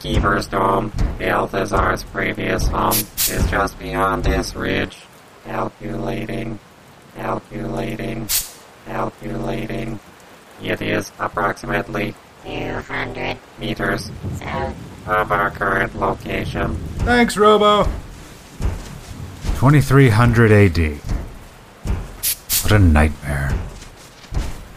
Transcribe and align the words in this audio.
Keeper's 0.00 0.46
Dome, 0.46 0.92
Balthazar's 1.18 2.04
previous 2.04 2.66
home, 2.68 2.92
is 2.92 3.50
just 3.50 3.78
beyond 3.78 4.24
this 4.24 4.54
ridge. 4.54 4.96
Calculating, 5.44 6.58
calculating, 7.16 8.28
calculating. 8.86 9.98
It 10.62 10.80
is 10.80 11.10
approximately 11.18 12.14
200 12.44 13.38
meters 13.58 14.10
south 14.36 14.76
of 15.08 15.32
our 15.32 15.50
current 15.50 15.94
location. 15.96 16.76
Thanks, 16.98 17.36
Robo. 17.36 17.84
2300 19.56 20.52
AD. 20.52 20.98
What 22.62 22.72
a 22.72 22.78
nightmare. 22.78 23.52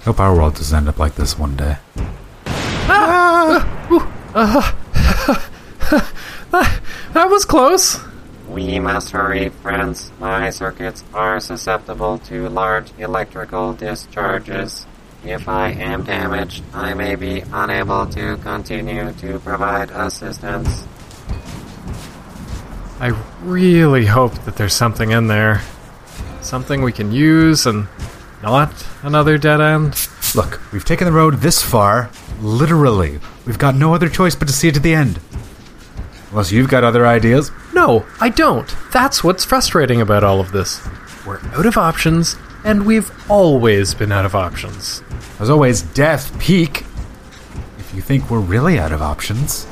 Hope 0.04 0.20
our 0.20 0.34
world 0.34 0.56
doesn't 0.56 0.76
end 0.76 0.90
up 0.90 0.98
like 0.98 1.14
this 1.14 1.38
one 1.38 1.56
day. 1.56 1.78
Ah! 2.88 3.88
Ah! 3.90 4.12
Ah! 4.34 4.78
That 7.14 7.30
was 7.30 7.44
close. 7.44 8.00
We 8.48 8.80
must 8.80 9.12
hurry, 9.12 9.50
friends. 9.50 10.10
My 10.18 10.50
circuits 10.50 11.04
are 11.14 11.42
susceptible 11.42 12.20
to 12.20 12.48
large 12.48 12.90
electrical 12.98 13.74
discharges. 13.74 14.86
If 15.26 15.50
I 15.50 15.72
am 15.72 16.04
damaged, 16.04 16.64
I 16.74 16.94
may 16.94 17.16
be 17.16 17.44
unable 17.52 18.06
to 18.08 18.38
continue 18.38 19.12
to 19.12 19.40
provide 19.40 19.92
assistance. 19.92 20.88
I 23.02 23.10
really 23.44 24.06
hope 24.06 24.34
that 24.46 24.56
there's 24.56 24.74
something 24.74 25.12
in 25.12 25.28
there. 25.28 25.62
Something 26.40 26.82
we 26.82 26.94
can 26.94 27.12
use 27.12 27.66
and 27.66 27.88
not 28.42 28.88
another 29.04 29.38
dead 29.38 29.60
end. 29.60 30.08
Look, 30.34 30.62
we've 30.72 30.86
taken 30.86 31.06
the 31.06 31.12
road 31.12 31.36
this 31.42 31.62
far, 31.62 32.10
literally. 32.42 33.20
We've 33.46 33.60
got 33.60 33.76
no 33.76 33.94
other 33.94 34.10
choice 34.10 34.36
but 34.36 34.48
to 34.48 34.54
see 34.54 34.68
it 34.68 34.74
to 34.74 34.80
the 34.80 34.94
end. 34.94 35.20
Unless 36.32 36.52
you've 36.52 36.70
got 36.70 36.84
other 36.84 37.06
ideas. 37.06 37.52
No, 37.74 38.06
I 38.20 38.30
don't. 38.30 38.74
That's 38.92 39.24
what's 39.24 39.46
frustrating 39.46 40.02
about 40.02 40.24
all 40.24 40.40
of 40.40 40.52
this. 40.52 40.88
We're 41.26 41.40
out 41.40 41.66
of 41.66 41.78
options, 41.78 42.36
and 42.64 42.86
we've 42.86 43.12
always 43.30 43.94
been 43.94 44.12
out 44.12 44.26
of 44.26 44.34
options. 44.34 45.04
As 45.40 45.50
always, 45.50 45.82
death 45.82 46.38
peak. 46.40 46.86
If 47.78 47.92
you 47.94 48.02
think 48.02 48.30
we're 48.30 48.40
really 48.40 48.80
out 48.80 48.92
of 48.92 49.02
options. 49.02 49.68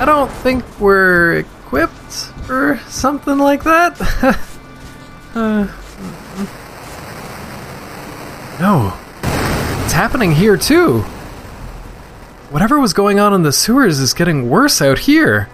I 0.00 0.04
don't 0.06 0.30
think 0.30 0.64
we're 0.78 1.38
equipped 1.38 2.12
for 2.46 2.80
something 2.88 3.38
like 3.38 3.64
that. 3.64 4.00
uh, 5.34 5.66
no. 8.60 9.07
It's 9.88 9.94
happening 9.94 10.32
here, 10.32 10.58
too. 10.58 11.00
Whatever 12.50 12.78
was 12.78 12.92
going 12.92 13.18
on 13.18 13.32
in 13.32 13.42
the 13.42 13.52
sewers 13.52 14.00
is 14.00 14.12
getting 14.12 14.50
worse 14.50 14.82
out 14.82 14.98
here. 14.98 15.48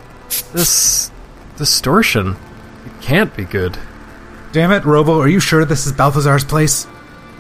This 0.53 1.13
distortion. 1.57 2.37
It 2.85 3.01
can't 3.01 3.33
be 3.37 3.45
good. 3.45 3.79
Damn 4.51 4.73
it, 4.73 4.85
Robo, 4.85 5.21
are 5.21 5.29
you 5.29 5.39
sure 5.39 5.65
this 5.65 5.87
is 5.87 5.93
Balthazar's 5.93 6.43
place? 6.43 6.89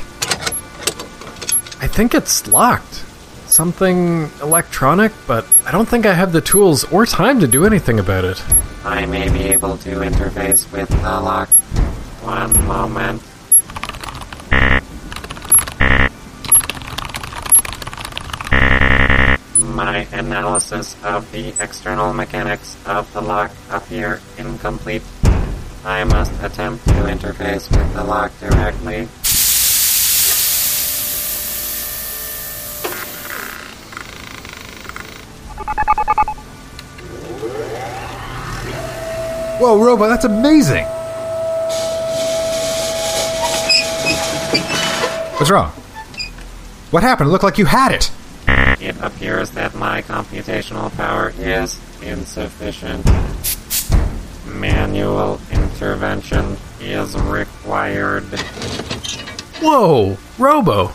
I 1.82 1.86
think 1.86 2.14
it's 2.14 2.46
locked. 2.46 3.04
Something 3.46 4.30
electronic, 4.42 5.12
but 5.26 5.46
I 5.64 5.72
don't 5.72 5.88
think 5.88 6.04
I 6.04 6.12
have 6.12 6.32
the 6.32 6.42
tools 6.42 6.84
or 6.92 7.06
time 7.06 7.40
to 7.40 7.46
do 7.46 7.64
anything 7.64 7.98
about 7.98 8.24
it. 8.24 8.42
I 8.84 9.06
may 9.06 9.30
be 9.30 9.44
able 9.44 9.78
to 9.78 9.90
interface 10.00 10.70
with 10.72 10.90
the 10.90 10.96
lock. 11.20 11.48
One 12.22 12.52
moment. 12.66 13.22
My 19.74 20.06
analysis 20.12 20.96
of 21.02 21.32
the 21.32 21.54
external 21.60 22.12
mechanics 22.12 22.76
of 22.84 23.10
the 23.14 23.22
lock 23.22 23.52
appear 23.70 24.20
incomplete. 24.36 25.02
I 25.84 26.04
must 26.04 26.32
attempt 26.42 26.84
to 26.88 26.94
interface 26.94 27.70
with 27.70 27.94
the 27.94 28.04
lock 28.04 28.32
directly. 28.38 29.08
Whoa, 39.58 39.78
Robo, 39.78 40.08
that's 40.08 40.24
amazing! 40.24 40.86
What's 45.36 45.50
wrong? 45.50 45.70
What 46.90 47.02
happened? 47.02 47.28
It 47.28 47.32
looked 47.32 47.44
like 47.44 47.56
you 47.56 47.64
had 47.64 47.92
it. 47.92 48.10
It 48.80 48.96
appears 49.00 49.50
that 49.52 49.74
my 49.74 50.02
computational 50.02 50.94
power 50.96 51.32
is 51.38 51.78
insufficient. 52.02 53.06
Manual 54.46 55.40
intervention 55.80 56.58
is 56.80 57.16
required. 57.20 58.24
Whoa, 59.62 60.18
Robo! 60.38 60.92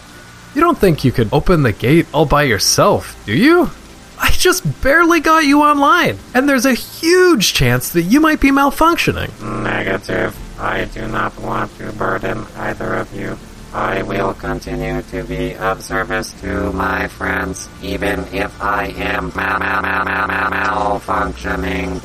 You 0.53 0.61
don't 0.61 0.77
think 0.77 1.03
you 1.03 1.11
could 1.11 1.29
open 1.33 1.63
the 1.63 1.71
gate 1.71 2.05
all 2.13 2.27
by 2.27 2.43
yourself, 2.43 3.19
do 3.25 3.35
you? 3.35 3.71
I 4.19 4.29
just 4.29 4.63
barely 4.83 5.21
got 5.21 5.43
you 5.45 5.63
online, 5.63 6.19
and 6.35 6.47
there's 6.47 6.67
a 6.67 6.73
huge 6.75 7.53
chance 7.53 7.91
that 7.93 8.03
you 8.03 8.19
might 8.19 8.39
be 8.39 8.51
malfunctioning. 8.51 9.31
Negative. 9.63 10.37
I 10.59 10.85
do 10.85 11.07
not 11.07 11.37
want 11.39 11.75
to 11.79 11.91
burden 11.93 12.45
either 12.55 12.93
of 12.93 13.13
you. 13.13 13.37
I 13.73 14.03
will 14.03 14.33
continue 14.35 15.01
to 15.01 15.23
be 15.23 15.55
of 15.55 15.83
service 15.83 16.31
to 16.41 16.71
my 16.73 17.07
friends, 17.07 17.67
even 17.81 18.19
if 18.31 18.61
I 18.61 18.85
am 18.97 19.33
ma- 19.35 19.57
ma- 19.57 19.81
ma- 19.81 20.03
ma- 20.03 20.27
ma- 20.27 20.99
malfunctioning. 20.99 22.01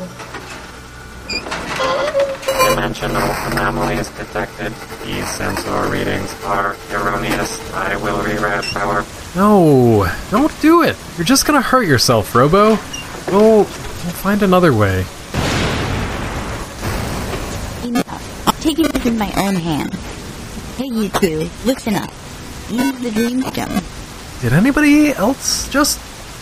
Dimensional 2.91 3.31
anomalies 3.53 4.09
detected. 4.11 4.75
These 5.05 5.29
sensor 5.29 5.89
readings 5.91 6.35
are 6.43 6.77
erroneous. 6.91 7.73
I 7.73 7.95
will 7.95 8.19
reroute 8.19 8.73
power. 8.75 9.05
No, 9.37 10.13
don't 10.33 10.53
do 10.61 10.83
it. 10.83 10.97
You're 11.17 11.25
just 11.25 11.47
gonna 11.47 11.61
hurt 11.61 11.87
yourself, 11.87 12.35
Robo. 12.35 12.71
We'll, 13.29 13.59
we'll 13.59 13.65
find 13.65 14.43
another 14.43 14.73
way. 14.73 15.05
Enough. 17.85 18.49
I'll 18.49 18.55
take 18.55 18.81
it 18.81 19.07
in 19.07 19.17
my 19.17 19.33
own 19.37 19.55
hand. 19.55 19.95
Hey, 20.77 20.87
you 20.87 21.09
two, 21.11 21.49
listen 21.65 21.95
up. 21.95 22.11
Use 22.71 23.01
the 23.03 23.11
Dreamstone. 23.11 24.43
Did 24.43 24.53
anybody 24.53 25.13
else 25.13 25.69
just 25.69 26.01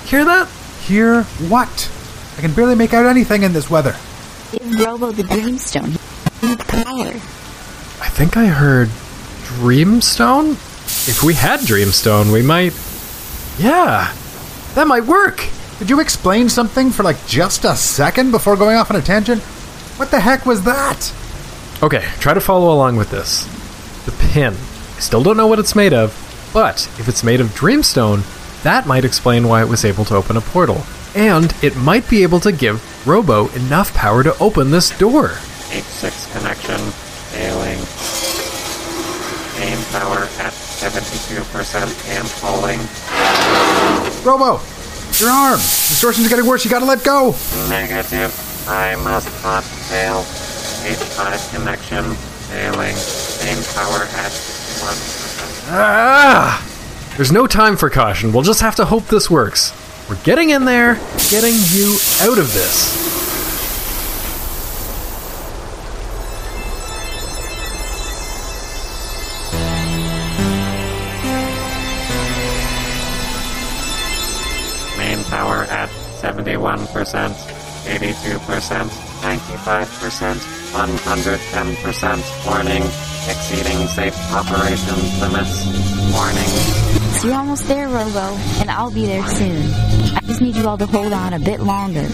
hear 0.08 0.25
that? 0.25 0.48
Hear 0.87 1.25
what? 1.50 1.92
I 2.38 2.41
can 2.41 2.54
barely 2.54 2.75
make 2.75 2.94
out 2.94 3.04
anything 3.04 3.42
in 3.42 3.53
this 3.53 3.69
weather. 3.69 3.94
Give 4.50 4.81
Robo 4.81 5.12
the 5.12 5.25
Dreamstone. 5.25 6.07
I 6.43 8.09
think 8.10 8.37
I 8.37 8.47
heard 8.47 8.88
Dreamstone? 9.59 10.53
If 11.09 11.22
we 11.22 11.34
had 11.34 11.60
Dreamstone, 11.60 12.32
we 12.32 12.43
might. 12.43 12.75
Yeah, 13.59 14.15
that 14.75 14.87
might 14.87 15.04
work. 15.04 15.49
Could 15.78 15.91
you 15.91 16.00
explain 16.00 16.49
something 16.49 16.90
for 16.90 17.02
like 17.02 17.25
just 17.26 17.64
a 17.64 17.75
second 17.76 18.31
before 18.31 18.56
going 18.56 18.76
off 18.76 18.90
on 18.90 18.96
a 18.96 19.02
tangent? 19.02 19.43
What 19.99 20.11
the 20.11 20.20
heck 20.20 20.46
was 20.46 20.62
that? 20.64 21.12
Okay, 21.82 22.05
try 22.20 22.35
to 22.35 22.41
follow 22.41 22.73
along 22.73 22.96
with 22.96 23.11
this. 23.11 23.44
The 24.05 24.12
pin. 24.29 24.55
I 24.55 25.00
still 25.00 25.23
don't 25.23 25.37
know 25.37 25.46
what 25.46 25.58
it's 25.58 25.76
made 25.76 25.93
of, 25.93 26.12
but 26.52 26.87
if 26.99 27.08
it's 27.08 27.25
made 27.25 27.41
of 27.41 27.49
Dreamstone, 27.49 28.23
that 28.62 28.87
might 28.87 29.05
explain 29.05 29.46
why 29.49 29.62
it 29.62 29.69
was 29.69 29.84
able 29.84 30.05
to 30.06 30.17
open 30.17 30.37
a 30.37 30.41
portal. 30.41 30.82
And 31.14 31.55
it 31.62 31.76
might 31.76 32.08
be 32.08 32.23
able 32.23 32.41
to 32.41 32.52
give 32.52 33.06
Robo 33.06 33.49
enough 33.50 33.94
power 33.94 34.23
to 34.23 34.37
open 34.38 34.70
this 34.70 34.96
door. 34.99 35.34
H6 35.70 36.32
connection 36.32 36.79
failing. 37.31 37.79
Main 39.59 39.79
power 39.91 40.25
at 40.41 40.53
72% 40.53 41.82
and 42.17 42.29
falling. 42.29 42.81
Robo! 44.25 44.61
Your 45.19 45.31
arm! 45.31 45.59
Distortion's 45.59 46.29
getting 46.29 46.47
worse, 46.47 46.65
you 46.65 46.70
gotta 46.70 46.85
let 46.85 47.03
go! 47.05 47.35
Negative. 47.69 48.32
I 48.69 48.94
must 48.97 49.29
not 49.43 49.65
fail. 49.65 50.23
H5 50.87 51.55
connection 51.55 52.05
failing. 52.49 52.94
Main 53.44 53.62
power 53.75 54.05
at 54.05 54.32
1%. 54.32 55.70
Ah! 55.70 56.65
There's 57.17 57.32
no 57.32 57.47
time 57.47 57.76
for 57.76 57.91
caution. 57.91 58.32
We'll 58.32 58.43
just 58.44 58.61
have 58.61 58.76
to 58.76 58.85
hope 58.85 59.06
this 59.06 59.29
works. 59.29 59.73
We're 60.09 60.23
getting 60.23 60.50
in 60.50 60.65
there, 60.65 60.94
getting 61.31 61.55
you 61.73 61.99
out 62.23 62.38
of 62.38 62.55
this. 62.55 63.18
71%, 76.56 77.34
82%, 77.84 78.88
95%, 79.20 80.40
110%. 80.72 82.46
Warning, 82.46 82.82
exceeding 83.28 83.86
safe 83.88 84.16
operation 84.32 84.96
limits. 85.20 85.66
Warning. 86.14 86.48
So 87.18 87.28
you're 87.28 87.36
almost 87.36 87.68
there, 87.68 87.88
Robo, 87.88 88.34
and 88.60 88.70
I'll 88.70 88.90
be 88.90 89.04
there 89.04 89.26
soon. 89.28 89.62
I 90.14 90.20
just 90.24 90.40
need 90.40 90.56
you 90.56 90.66
all 90.66 90.78
to 90.78 90.86
hold 90.86 91.12
on 91.12 91.34
a 91.34 91.38
bit 91.38 91.60
longer. 91.60 92.08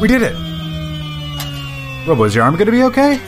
We 0.00 0.08
did 0.08 0.20
it! 0.22 0.34
Robo, 2.06 2.24
is 2.24 2.34
your 2.34 2.44
arm 2.44 2.56
gonna 2.56 2.70
be 2.70 2.82
okay? 2.82 3.18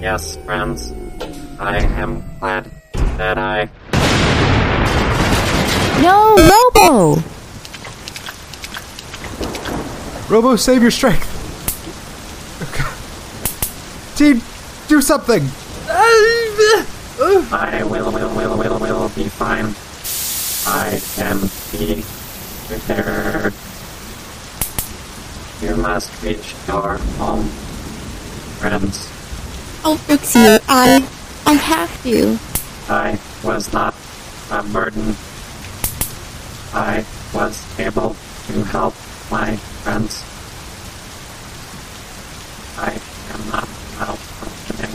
Yes, 0.00 0.36
friends. 0.44 0.92
I 1.60 1.78
am 1.78 2.22
glad 2.38 2.70
that 3.16 3.36
I 3.36 3.68
No, 6.00 6.36
Robo! 6.36 7.22
Robo, 10.28 10.56
save 10.56 10.82
your 10.82 10.92
strength! 10.92 11.26
Okay. 12.62 12.86
Team, 14.16 14.42
do 14.86 15.02
something! 15.02 15.42
I 17.50 17.82
will, 17.84 18.12
will, 18.12 18.34
will, 18.36 18.56
will, 18.56 18.78
will 18.78 19.08
be 19.10 19.28
fine. 19.28 19.74
I 20.66 21.00
can 21.16 21.40
be 21.72 22.04
prepared. 22.68 23.52
You 25.60 25.76
must 25.76 26.22
reach 26.22 26.54
your 26.68 26.98
home, 27.18 27.48
friends. 28.60 29.08
I'll 29.84 29.96
fix 29.96 30.36
you. 30.36 30.58
I. 30.68 31.17
I 31.48 31.54
have 31.54 32.02
to. 32.02 32.38
I 32.92 33.18
was 33.42 33.72
not 33.72 33.94
a 34.50 34.62
burden. 34.62 35.16
I 36.74 37.06
was 37.32 37.64
able 37.80 38.14
to 38.48 38.64
help 38.64 38.92
my 39.30 39.56
friends. 39.56 40.22
I 42.76 43.00
am 43.32 43.48
not 43.48 43.64
malfunctioning. 43.96 44.92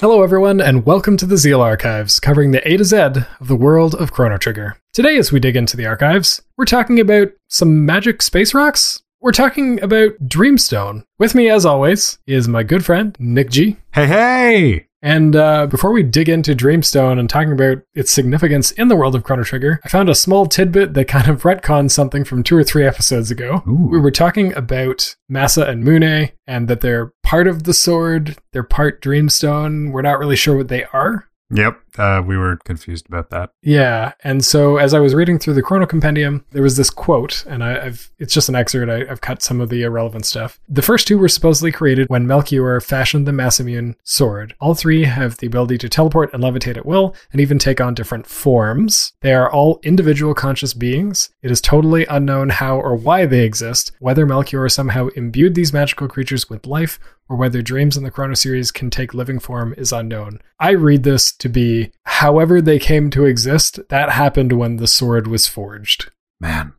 Hello, 0.00 0.22
everyone, 0.22 0.60
and 0.60 0.86
welcome 0.86 1.18
to 1.18 1.26
the 1.26 1.36
Zeal 1.36 1.60
Archives, 1.60 2.18
covering 2.18 2.52
the 2.52 2.66
A 2.66 2.78
to 2.78 2.84
Z 2.84 2.96
of 2.96 3.48
the 3.48 3.54
world 3.54 3.94
of 3.94 4.12
Chrono 4.12 4.38
Trigger. 4.38 4.78
Today, 4.94 5.18
as 5.18 5.30
we 5.30 5.40
dig 5.40 5.56
into 5.56 5.76
the 5.76 5.84
archives, 5.84 6.40
we're 6.56 6.64
talking 6.64 6.98
about 6.98 7.28
some 7.48 7.84
magic 7.84 8.22
space 8.22 8.54
rocks. 8.54 9.02
We're 9.20 9.32
talking 9.32 9.82
about 9.82 10.12
Dreamstone. 10.26 11.04
With 11.18 11.34
me, 11.34 11.50
as 11.50 11.66
always, 11.66 12.18
is 12.26 12.48
my 12.48 12.62
good 12.62 12.84
friend, 12.84 13.14
Nick 13.20 13.50
G. 13.50 13.76
Hey, 13.92 14.06
hey! 14.06 14.86
And 15.02 15.34
uh, 15.34 15.66
before 15.66 15.90
we 15.90 16.04
dig 16.04 16.28
into 16.28 16.54
Dreamstone 16.54 17.18
and 17.18 17.28
talking 17.28 17.52
about 17.52 17.78
its 17.92 18.12
significance 18.12 18.70
in 18.70 18.86
the 18.86 18.94
world 18.94 19.16
of 19.16 19.24
Chrono 19.24 19.42
Trigger, 19.42 19.80
I 19.84 19.88
found 19.88 20.08
a 20.08 20.14
small 20.14 20.46
tidbit 20.46 20.94
that 20.94 21.08
kind 21.08 21.28
of 21.28 21.42
retcons 21.42 21.90
something 21.90 22.24
from 22.24 22.44
two 22.44 22.56
or 22.56 22.62
three 22.62 22.86
episodes 22.86 23.30
ago. 23.30 23.64
Ooh. 23.66 23.88
We 23.90 23.98
were 23.98 24.12
talking 24.12 24.54
about 24.54 25.16
Masa 25.30 25.68
and 25.68 25.82
Mune 25.82 26.30
and 26.46 26.68
that 26.68 26.82
they're 26.82 27.12
part 27.24 27.48
of 27.48 27.64
the 27.64 27.74
sword, 27.74 28.36
they're 28.52 28.62
part 28.62 29.02
Dreamstone. 29.02 29.90
We're 29.90 30.02
not 30.02 30.20
really 30.20 30.36
sure 30.36 30.56
what 30.56 30.68
they 30.68 30.84
are. 30.92 31.28
Yep, 31.54 31.80
uh, 31.98 32.22
we 32.24 32.36
were 32.36 32.56
confused 32.64 33.06
about 33.06 33.30
that. 33.30 33.50
Yeah, 33.62 34.12
and 34.24 34.44
so 34.44 34.76
as 34.76 34.94
I 34.94 35.00
was 35.00 35.14
reading 35.14 35.38
through 35.38 35.54
the 35.54 35.62
Chrono 35.62 35.86
Compendium, 35.86 36.44
there 36.50 36.62
was 36.62 36.76
this 36.76 36.90
quote, 36.90 37.44
and 37.46 37.62
I, 37.62 37.86
I've 37.86 38.10
it's 38.18 38.34
just 38.34 38.48
an 38.48 38.54
excerpt. 38.54 38.90
I, 38.90 39.10
I've 39.10 39.20
cut 39.20 39.42
some 39.42 39.60
of 39.60 39.68
the 39.68 39.82
irrelevant 39.82 40.26
stuff. 40.26 40.58
The 40.68 40.82
first 40.82 41.06
two 41.06 41.18
were 41.18 41.28
supposedly 41.28 41.72
created 41.72 42.08
when 42.08 42.26
Melchior 42.26 42.80
fashioned 42.80 43.26
the 43.26 43.32
Masamune 43.32 43.94
sword. 44.02 44.54
All 44.60 44.74
three 44.74 45.04
have 45.04 45.36
the 45.38 45.46
ability 45.46 45.78
to 45.78 45.88
teleport 45.88 46.32
and 46.32 46.42
levitate 46.42 46.76
at 46.76 46.86
will, 46.86 47.14
and 47.32 47.40
even 47.40 47.58
take 47.58 47.80
on 47.80 47.94
different 47.94 48.26
forms. 48.26 49.12
They 49.20 49.34
are 49.34 49.50
all 49.50 49.80
individual 49.82 50.34
conscious 50.34 50.74
beings. 50.74 51.30
It 51.42 51.50
is 51.50 51.60
totally 51.60 52.06
unknown 52.06 52.50
how 52.50 52.78
or 52.78 52.96
why 52.96 53.26
they 53.26 53.44
exist, 53.44 53.92
whether 53.98 54.26
Melchior 54.26 54.68
somehow 54.68 55.08
imbued 55.08 55.54
these 55.54 55.72
magical 55.72 56.08
creatures 56.08 56.48
with 56.48 56.66
life 56.66 56.98
or 57.28 57.36
whether 57.36 57.62
dreams 57.62 57.96
in 57.96 58.04
the 58.04 58.10
Chrono 58.10 58.34
series 58.34 58.70
can 58.70 58.90
take 58.90 59.14
living 59.14 59.38
form 59.38 59.74
is 59.78 59.92
unknown. 59.92 60.38
I 60.60 60.72
read 60.72 61.02
this 61.02 61.32
to 61.32 61.48
be 61.48 61.81
however 62.04 62.60
they 62.60 62.78
came 62.78 63.10
to 63.10 63.24
exist, 63.24 63.80
that 63.88 64.10
happened 64.10 64.52
when 64.52 64.76
the 64.76 64.86
sword 64.86 65.26
was 65.26 65.46
forged. 65.46 66.10
Man. 66.40 66.74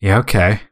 Yeah, 0.00 0.18
okay. 0.18 0.62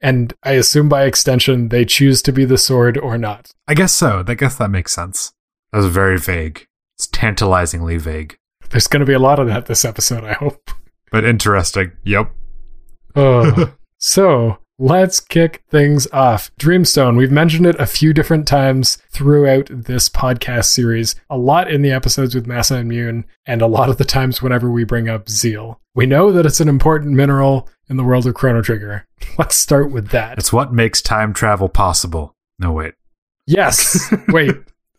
And 0.00 0.32
I 0.42 0.52
assume 0.52 0.88
by 0.88 1.04
extension 1.04 1.68
they 1.68 1.84
choose 1.84 2.22
to 2.22 2.32
be 2.32 2.44
the 2.44 2.58
sword 2.58 2.96
or 2.96 3.18
not. 3.18 3.52
I 3.66 3.74
guess 3.74 3.92
so. 3.92 4.24
I 4.26 4.34
guess 4.34 4.56
that 4.56 4.70
makes 4.70 4.92
sense. 4.92 5.32
That 5.72 5.78
was 5.78 5.86
very 5.86 6.18
vague. 6.18 6.66
It's 6.96 7.06
tantalizingly 7.08 7.96
vague. 7.98 8.38
There's 8.70 8.86
going 8.86 9.00
to 9.00 9.06
be 9.06 9.14
a 9.14 9.18
lot 9.18 9.38
of 9.38 9.48
that 9.48 9.66
this 9.66 9.84
episode, 9.84 10.24
I 10.24 10.34
hope. 10.34 10.70
But 11.10 11.24
interesting. 11.24 11.92
Yep. 12.04 12.30
Oh. 13.16 13.74
so, 13.98 14.58
let's 14.78 15.20
kick 15.20 15.64
things 15.68 16.06
off. 16.12 16.50
Dreamstone, 16.56 17.16
we've 17.16 17.32
mentioned 17.32 17.66
it 17.66 17.78
a 17.80 17.86
few 17.86 18.12
different 18.12 18.46
times 18.46 18.98
throughout 19.10 19.66
this 19.70 20.08
podcast 20.08 20.66
series, 20.66 21.16
a 21.28 21.36
lot 21.36 21.70
in 21.70 21.82
the 21.82 21.90
episodes 21.90 22.34
with 22.34 22.46
Masa 22.46 22.78
and 22.78 22.88
Mune, 22.88 23.24
and 23.46 23.60
a 23.60 23.66
lot 23.66 23.88
of 23.88 23.98
the 23.98 24.04
times 24.04 24.40
whenever 24.40 24.70
we 24.70 24.84
bring 24.84 25.08
up 25.08 25.28
Zeal. 25.28 25.80
We 25.94 26.06
know 26.06 26.30
that 26.32 26.46
it's 26.46 26.60
an 26.60 26.68
important 26.68 27.14
mineral 27.14 27.68
in 27.90 27.96
the 27.96 28.04
world 28.04 28.26
of 28.26 28.34
Chrono 28.34 28.62
Trigger. 28.62 29.06
Let's 29.38 29.56
start 29.56 29.90
with 29.90 30.08
that. 30.10 30.38
It's 30.38 30.52
what 30.52 30.72
makes 30.72 31.02
time 31.02 31.34
travel 31.34 31.68
possible. 31.68 32.34
No, 32.58 32.72
wait. 32.72 32.94
Yes. 33.46 34.12
Wait. 34.28 34.54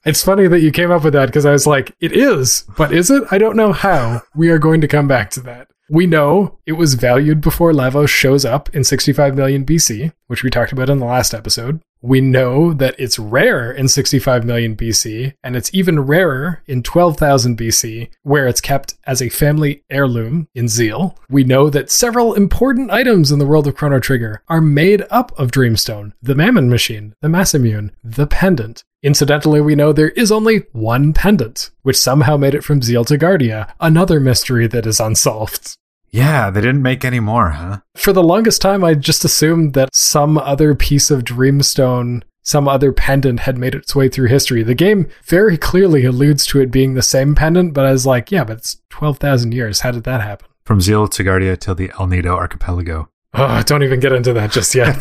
It's 0.05 0.23
funny 0.23 0.47
that 0.47 0.61
you 0.61 0.71
came 0.71 0.91
up 0.91 1.03
with 1.03 1.13
that 1.13 1.27
because 1.27 1.45
I 1.45 1.51
was 1.51 1.67
like, 1.67 1.93
it 1.99 2.13
is, 2.13 2.63
but 2.77 2.93
is 2.93 3.11
it? 3.11 3.23
I 3.31 3.37
don't 3.37 3.57
know 3.57 3.73
how. 3.73 4.23
We 4.33 4.49
are 4.49 4.57
going 4.57 4.81
to 4.81 4.87
come 4.87 5.07
back 5.07 5.29
to 5.31 5.41
that. 5.41 5.67
We 5.89 6.05
know 6.05 6.59
it 6.67 6.73
was 6.73 6.93
valued 6.93 7.41
before 7.41 7.71
Lavos 7.71 8.09
shows 8.09 8.45
up 8.45 8.73
in 8.75 8.83
65 8.83 9.35
million 9.35 9.65
BC, 9.65 10.13
which 10.27 10.43
we 10.43 10.51
talked 10.51 10.71
about 10.71 10.89
in 10.89 10.99
the 10.99 11.05
last 11.05 11.33
episode. 11.33 11.81
We 12.01 12.21
know 12.21 12.73
that 12.73 12.95
it's 12.97 13.19
rare 13.19 13.71
in 13.71 13.87
65 13.89 14.45
million 14.45 14.75
BC, 14.75 15.33
and 15.43 15.55
it's 15.55 15.73
even 15.73 15.99
rarer 15.99 16.61
in 16.65 16.81
12,000 16.83 17.57
BC, 17.57 18.09
where 18.21 18.47
it's 18.47 18.61
kept 18.61 18.95
as 19.05 19.21
a 19.21 19.29
family 19.29 19.83
heirloom 19.89 20.47
in 20.53 20.69
Zeal. 20.69 21.17
We 21.29 21.43
know 21.43 21.69
that 21.71 21.91
several 21.91 22.35
important 22.35 22.91
items 22.91 23.31
in 23.31 23.39
the 23.39 23.45
world 23.45 23.67
of 23.67 23.75
Chrono 23.75 23.99
Trigger 23.99 24.43
are 24.47 24.61
made 24.61 25.05
up 25.09 25.37
of 25.37 25.51
Dreamstone 25.51 26.13
the 26.21 26.35
Mammon 26.35 26.69
Machine, 26.69 27.15
the 27.21 27.27
Masamune, 27.27 27.89
the 28.03 28.27
Pendant. 28.27 28.83
Incidentally, 29.01 29.59
we 29.59 29.75
know 29.75 29.91
there 29.91 30.09
is 30.09 30.31
only 30.31 30.65
one 30.73 31.13
pendant, 31.13 31.71
which 31.83 31.97
somehow 31.97 32.35
made 32.37 32.53
it 32.53 32.63
from 32.63 32.81
Zeal 32.81 33.05
to 33.05 33.17
Guardia, 33.17 33.73
another 33.79 34.19
mystery 34.19 34.67
that 34.67 34.85
is 34.85 34.99
unsolved. 34.99 35.77
Yeah, 36.11 36.49
they 36.49 36.61
didn't 36.61 36.81
make 36.81 37.05
any 37.05 37.19
more, 37.19 37.51
huh? 37.51 37.79
For 37.95 38.13
the 38.13 38.23
longest 38.23 38.61
time, 38.61 38.83
I 38.83 38.93
just 38.93 39.23
assumed 39.23 39.73
that 39.73 39.93
some 39.93 40.37
other 40.37 40.73
piece 40.75 41.11
of 41.11 41.23
Dreamstone, 41.23 42.23
some 42.41 42.67
other 42.67 42.91
pendant 42.91 43.41
had 43.41 43.57
made 43.57 43.75
its 43.75 43.95
way 43.95 44.09
through 44.09 44.27
history. 44.27 44.63
The 44.63 44.73
game 44.73 45.07
very 45.25 45.57
clearly 45.57 46.05
alludes 46.05 46.45
to 46.47 46.59
it 46.61 46.71
being 46.71 46.93
the 46.93 47.01
same 47.01 47.35
pendant, 47.35 47.73
but 47.73 47.85
I 47.85 47.91
was 47.91 48.05
like, 48.05 48.31
yeah, 48.31 48.43
but 48.43 48.57
it's 48.57 48.81
12,000 48.89 49.53
years. 49.53 49.81
How 49.81 49.91
did 49.91 50.03
that 50.05 50.21
happen? 50.21 50.47
From 50.63 50.81
Zeal 50.81 51.07
to 51.07 51.23
Guardia 51.23 51.57
till 51.57 51.75
the 51.75 51.91
El 51.99 52.07
Nido 52.07 52.35
archipelago. 52.35 53.09
Oh, 53.33 53.61
don't 53.63 53.83
even 53.83 53.99
get 53.99 54.11
into 54.11 54.33
that 54.33 54.51
just 54.51 54.73
yet. 54.73 54.97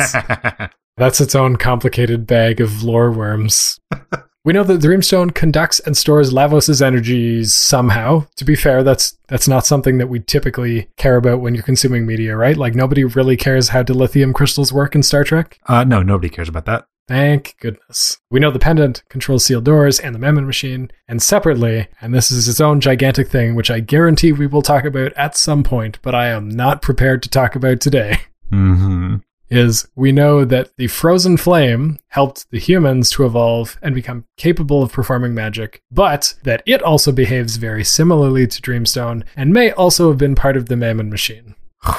That's 0.97 1.21
its 1.21 1.35
own 1.35 1.57
complicated 1.57 2.27
bag 2.27 2.61
of 2.61 2.83
lore 2.83 3.13
worms. 3.13 3.79
we 4.45 4.53
know 4.53 4.65
that 4.65 4.81
the 4.81 4.89
Dreamstone 4.89 5.35
conducts 5.35 5.81
and 5.81 5.97
stores 5.97 6.33
Lavos' 6.33 6.81
energies 6.81 7.55
somehow. 7.55 8.27
To 8.37 8.45
be 8.45 8.55
fair, 8.55 8.83
that's 8.83 9.17
that's 9.29 9.49
not 9.49 9.67
something 9.67 9.99
that 9.99 10.09
we 10.09 10.21
typically 10.21 10.89
care 10.97 11.17
about 11.17 11.41
when 11.41 11.55
you're 11.55 11.63
consuming 11.63 12.07
media, 12.07 12.37
right? 12.37 12.57
Like 12.57 12.75
nobody 12.75 13.05
really 13.05 13.37
cares 13.37 13.71
how 13.71 13.83
dilithium 13.83 14.35
crystals 14.35 14.73
work 14.73 14.95
in 14.95 15.03
Star 15.03 15.25
Trek. 15.25 15.59
uh, 15.67 15.85
no, 15.85 16.03
nobody 16.03 16.29
cares 16.29 16.49
about 16.49 16.67
that. 16.67 16.87
Thank 17.09 17.57
goodness. 17.59 18.19
We 18.31 18.39
know 18.39 18.51
the 18.51 18.59
pendant 18.59 19.03
controls 19.09 19.43
sealed 19.43 19.65
doors 19.65 19.99
and 19.99 20.15
the 20.15 20.19
Mammon 20.19 20.47
machine, 20.47 20.91
and 21.09 21.23
separately, 21.23 21.89
and 22.03 22.15
this 22.15 22.31
is 22.31 22.47
its 22.49 22.61
own 22.61 22.81
gigantic 22.81 23.29
thing, 23.29 23.55
which 23.55 23.71
I 23.71 23.81
guarantee 23.81 24.33
we 24.33 24.47
will 24.47 24.61
talk 24.61 24.85
about 24.85 25.15
at 25.15 25.35
some 25.35 25.63
point, 25.63 25.99
but 26.03 26.15
I 26.15 26.29
am 26.29 26.51
not 26.51 26.83
prepared 26.83 27.23
to 27.23 27.31
talk 27.31 27.57
about 27.57 27.81
today. 27.81 28.19
Mm-hmm. 28.53 29.17
Is 29.51 29.89
we 29.95 30.13
know 30.13 30.45
that 30.45 30.77
the 30.77 30.87
frozen 30.87 31.37
flame 31.37 31.99
helped 32.09 32.51
the 32.51 32.59
humans 32.59 33.11
to 33.11 33.25
evolve 33.25 33.79
and 33.83 33.95
become 33.95 34.25
capable 34.37 34.83
of 34.83 34.93
performing 34.93 35.35
magic, 35.35 35.83
but 35.91 36.35
that 36.43 36.63
it 36.67 36.83
also 36.83 37.13
behaves 37.13 37.57
very 37.57 37.85
similarly 37.85 38.47
to 38.47 38.63
Dreamstone 38.63 39.25
and 39.37 39.53
may 39.53 39.71
also 39.73 40.09
have 40.09 40.19
been 40.19 40.35
part 40.35 40.57
of 40.57 40.67
the 40.67 40.77
Mammon 40.77 41.11
machine. 41.11 41.55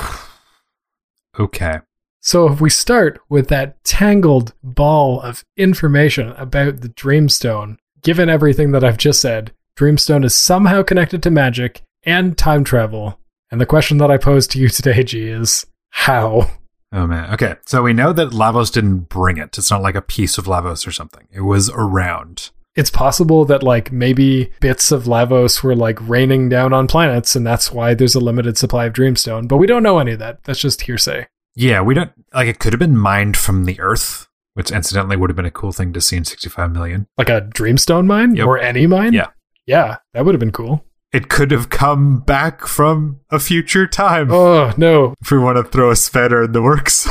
Okay. 1.40 1.80
So 2.20 2.52
if 2.52 2.60
we 2.60 2.70
start 2.70 3.22
with 3.30 3.48
that 3.48 3.82
tangled 3.86 4.54
ball 4.62 5.22
of 5.22 5.46
information 5.56 6.32
about 6.32 6.82
the 6.82 6.90
Dreamstone, 6.90 7.78
given 8.02 8.30
everything 8.30 8.72
that 8.74 8.84
I've 8.84 8.98
just 8.98 9.22
said, 9.22 9.54
Dreamstone 9.78 10.26
is 10.26 10.36
somehow 10.36 10.84
connected 10.84 11.24
to 11.24 11.32
magic 11.32 11.84
and 12.04 12.38
time 12.38 12.66
travel. 12.66 13.18
And 13.52 13.62
the 13.62 13.66
question 13.66 14.00
that 14.00 14.12
I 14.12 14.18
pose 14.18 14.48
to 14.48 14.60
you 14.60 14.68
today, 14.70 15.02
G, 15.04 15.30
is 15.30 15.66
how? 15.92 16.52
Oh 16.92 17.06
man. 17.06 17.32
Okay. 17.34 17.56
So 17.66 17.84
we 17.84 17.94
know 17.94 18.12
that 18.14 18.30
Lavos 18.32 18.72
didn't 18.72 19.10
bring 19.10 19.38
it. 19.38 19.58
It's 19.58 19.70
not 19.72 19.82
like 19.82 19.96
a 19.96 20.02
piece 20.02 20.38
of 20.38 20.46
Lavos 20.46 20.88
or 20.88 20.92
something. 20.92 21.28
It 21.32 21.42
was 21.42 21.70
around. 21.70 22.50
It's 22.76 22.90
possible 22.90 23.46
that 23.46 23.62
like 23.64 23.92
maybe 23.92 24.52
bits 24.62 24.92
of 24.92 25.04
Lavos 25.04 25.62
were 25.64 25.76
like 25.76 25.98
raining 26.08 26.50
down 26.50 26.72
on 26.74 26.88
planets, 26.88 27.36
and 27.36 27.46
that's 27.46 27.72
why 27.72 27.94
there's 27.94 28.16
a 28.16 28.20
limited 28.20 28.58
supply 28.58 28.86
of 28.86 28.94
Dreamstone. 28.94 29.48
But 29.48 29.58
we 29.58 29.68
don't 29.68 29.84
know 29.84 30.00
any 30.00 30.14
of 30.14 30.20
that. 30.20 30.44
That's 30.46 30.60
just 30.60 30.82
hearsay. 30.84 31.28
Yeah, 31.56 31.82
we 31.82 31.94
don't 31.94 32.12
like 32.34 32.48
it 32.48 32.60
could 32.60 32.74
have 32.74 32.80
been 32.80 32.98
mined 32.98 33.36
from 33.36 33.66
the 33.66 33.80
earth, 33.80 34.28
which 34.54 34.72
incidentally 34.72 35.18
would 35.18 35.30
have 35.30 35.36
been 35.36 35.46
a 35.46 35.52
cool 35.52 35.72
thing 35.72 35.92
to 35.94 36.00
see 36.02 36.16
in 36.16 36.26
65 36.26 36.72
million. 36.72 37.08
Like 37.18 37.30
a 37.30 37.42
Dreamstone 37.42 38.06
mine 38.06 38.36
Yep. 38.36 38.48
or 38.48 38.58
any 38.60 38.88
mine. 38.88 39.14
Yeah. 39.14 39.28
yeah, 39.66 39.98
that 40.14 40.26
would 40.26 40.34
have 40.36 40.40
been 40.40 40.52
cool. 40.52 40.86
It 41.12 41.30
could 41.30 41.52
have 41.52 41.70
come 41.70 42.20
back 42.20 42.68
from 42.68 43.20
a 43.32 43.40
future 43.40 43.88
time. 43.88 44.32
Oh 44.32 44.74
no, 44.78 45.16
If 45.22 45.32
we 45.32 45.40
want 45.40 45.58
to 45.58 45.64
throw 45.64 45.90
a 45.92 45.96
spanner 45.96 46.44
in 46.44 46.52
the 46.52 46.62
works. 46.62 47.08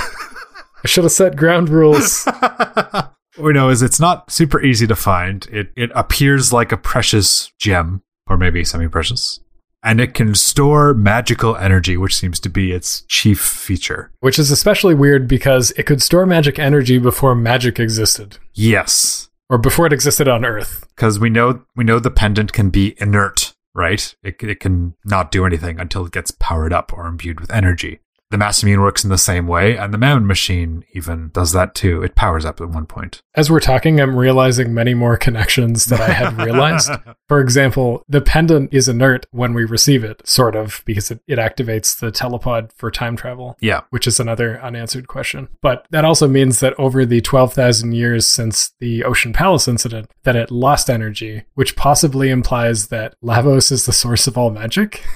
I 0.85 0.87
should 0.87 1.05
have 1.05 1.13
set 1.13 1.37
ground 1.37 1.69
rules. 1.69 2.25
what 2.41 3.13
we 3.39 3.53
know 3.53 3.69
is 3.69 3.83
it's 3.83 3.99
not 4.01 4.31
super 4.31 4.63
easy 4.63 4.87
to 4.87 4.95
find. 4.97 5.47
It 5.51 5.71
it 5.77 5.91
appears 5.95 6.53
like 6.53 6.71
a 6.73 6.77
precious 6.77 7.53
gem, 7.59 8.03
or 8.29 8.37
maybe 8.37 8.63
semi-precious, 8.65 9.41
and 9.83 10.01
it 10.01 10.15
can 10.15 10.35
store 10.37 10.95
magical 10.95 11.57
energy, 11.57 11.97
which 11.97 12.15
seems 12.17 12.39
to 12.41 12.49
be 12.49 12.71
its 12.71 13.03
chief 13.09 13.41
feature. 13.41 14.13
Which 14.21 14.39
is 14.39 14.53
especially 14.53 14.95
weird 14.95 15.27
because 15.27 15.73
it 15.73 15.85
could 15.87 16.01
store 16.03 16.27
magic 16.27 16.59
energy 16.61 16.99
before 16.99 17.35
magic 17.35 17.81
existed, 17.81 18.39
Yes, 18.55 19.29
or 19.51 19.59
before 19.59 19.87
it 19.87 19.93
existed 19.93 20.29
on 20.29 20.45
Earth. 20.45 20.87
because 20.95 21.19
we 21.19 21.31
know 21.31 21.65
we 21.75 21.83
know 21.83 21.99
the 21.99 22.11
pendant 22.13 22.53
can 22.53 22.71
be 22.71 22.95
inert, 22.99 23.53
right? 23.79 24.15
It 24.23 24.43
it 24.43 24.61
can 24.61 24.95
not 25.05 25.31
do 25.31 25.47
anything 25.47 25.79
until 25.79 26.05
it 26.05 26.13
gets 26.13 26.33
powered 26.33 26.73
up 26.73 26.93
or 26.93 27.07
imbued 27.07 27.41
with 27.41 27.53
energy. 27.53 28.01
The 28.31 28.37
Masamune 28.37 28.83
works 28.83 29.05
in 29.05 29.11
the 29.11 29.17
same 29.17 29.47
way, 29.47 29.77
and 29.77 29.93
the 29.93 29.99
Mammon 29.99 30.27
Machine 30.27 30.85
even 30.93 31.31
does 31.33 31.53
that 31.53 31.75
too. 31.75 32.03
It 32.03 32.15
powers 32.15 32.45
up 32.45 32.61
at 32.61 32.69
one 32.69 32.85
point. 32.85 33.23
As 33.35 33.51
we're 33.51 33.61
talking, 33.61 34.01
I'm 34.01 34.17
realizing 34.17 34.75
many 34.75 34.93
more 34.93 35.17
connections 35.17 35.87
that 35.87 36.01
I 36.01 36.11
had 36.11 36.37
realized. 36.37 36.91
For 37.29 37.41
example, 37.41 38.03
the 38.07 38.21
pendant 38.21 38.73
is 38.73 38.89
inert 38.89 39.27
when 39.31 39.55
we 39.55 39.65
receive 39.65 40.05
it, 40.05 40.27
sort 40.29 40.57
of, 40.57 40.83
because 40.85 41.11
it, 41.11 41.21
it 41.27 41.39
activates 41.39 41.99
the 41.99 42.13
telepod 42.13 42.71
for 42.75 42.91
time 42.91 43.17
travel. 43.17 43.57
Yeah. 43.61 43.83
Which 43.91 44.07
is 44.07 44.19
another 44.21 44.61
unanswered 44.63 45.09
question. 45.09 45.49
But 45.63 45.87
that 45.91 46.05
also 46.05 46.27
means 46.29 46.61
that 46.61 46.79
over 46.79 47.05
the 47.05 47.21
12,000 47.21 47.93
years 47.93 48.27
since 48.27 48.73
the 48.79 49.05
Ocean 49.05 49.33
Palace 49.33 49.69
incident, 49.69 50.11
that 50.25 50.37
it 50.37 50.51
lost 50.51 50.91
energy, 50.91 51.45
which 51.55 51.77
possibly 51.77 52.31
implies 52.31 52.89
that 52.89 53.15
Lavos 53.23 53.71
is 53.73 53.87
the 53.87 53.93
source 53.93 54.27
of 54.27 54.37
all 54.37 54.51
magic. 54.51 55.05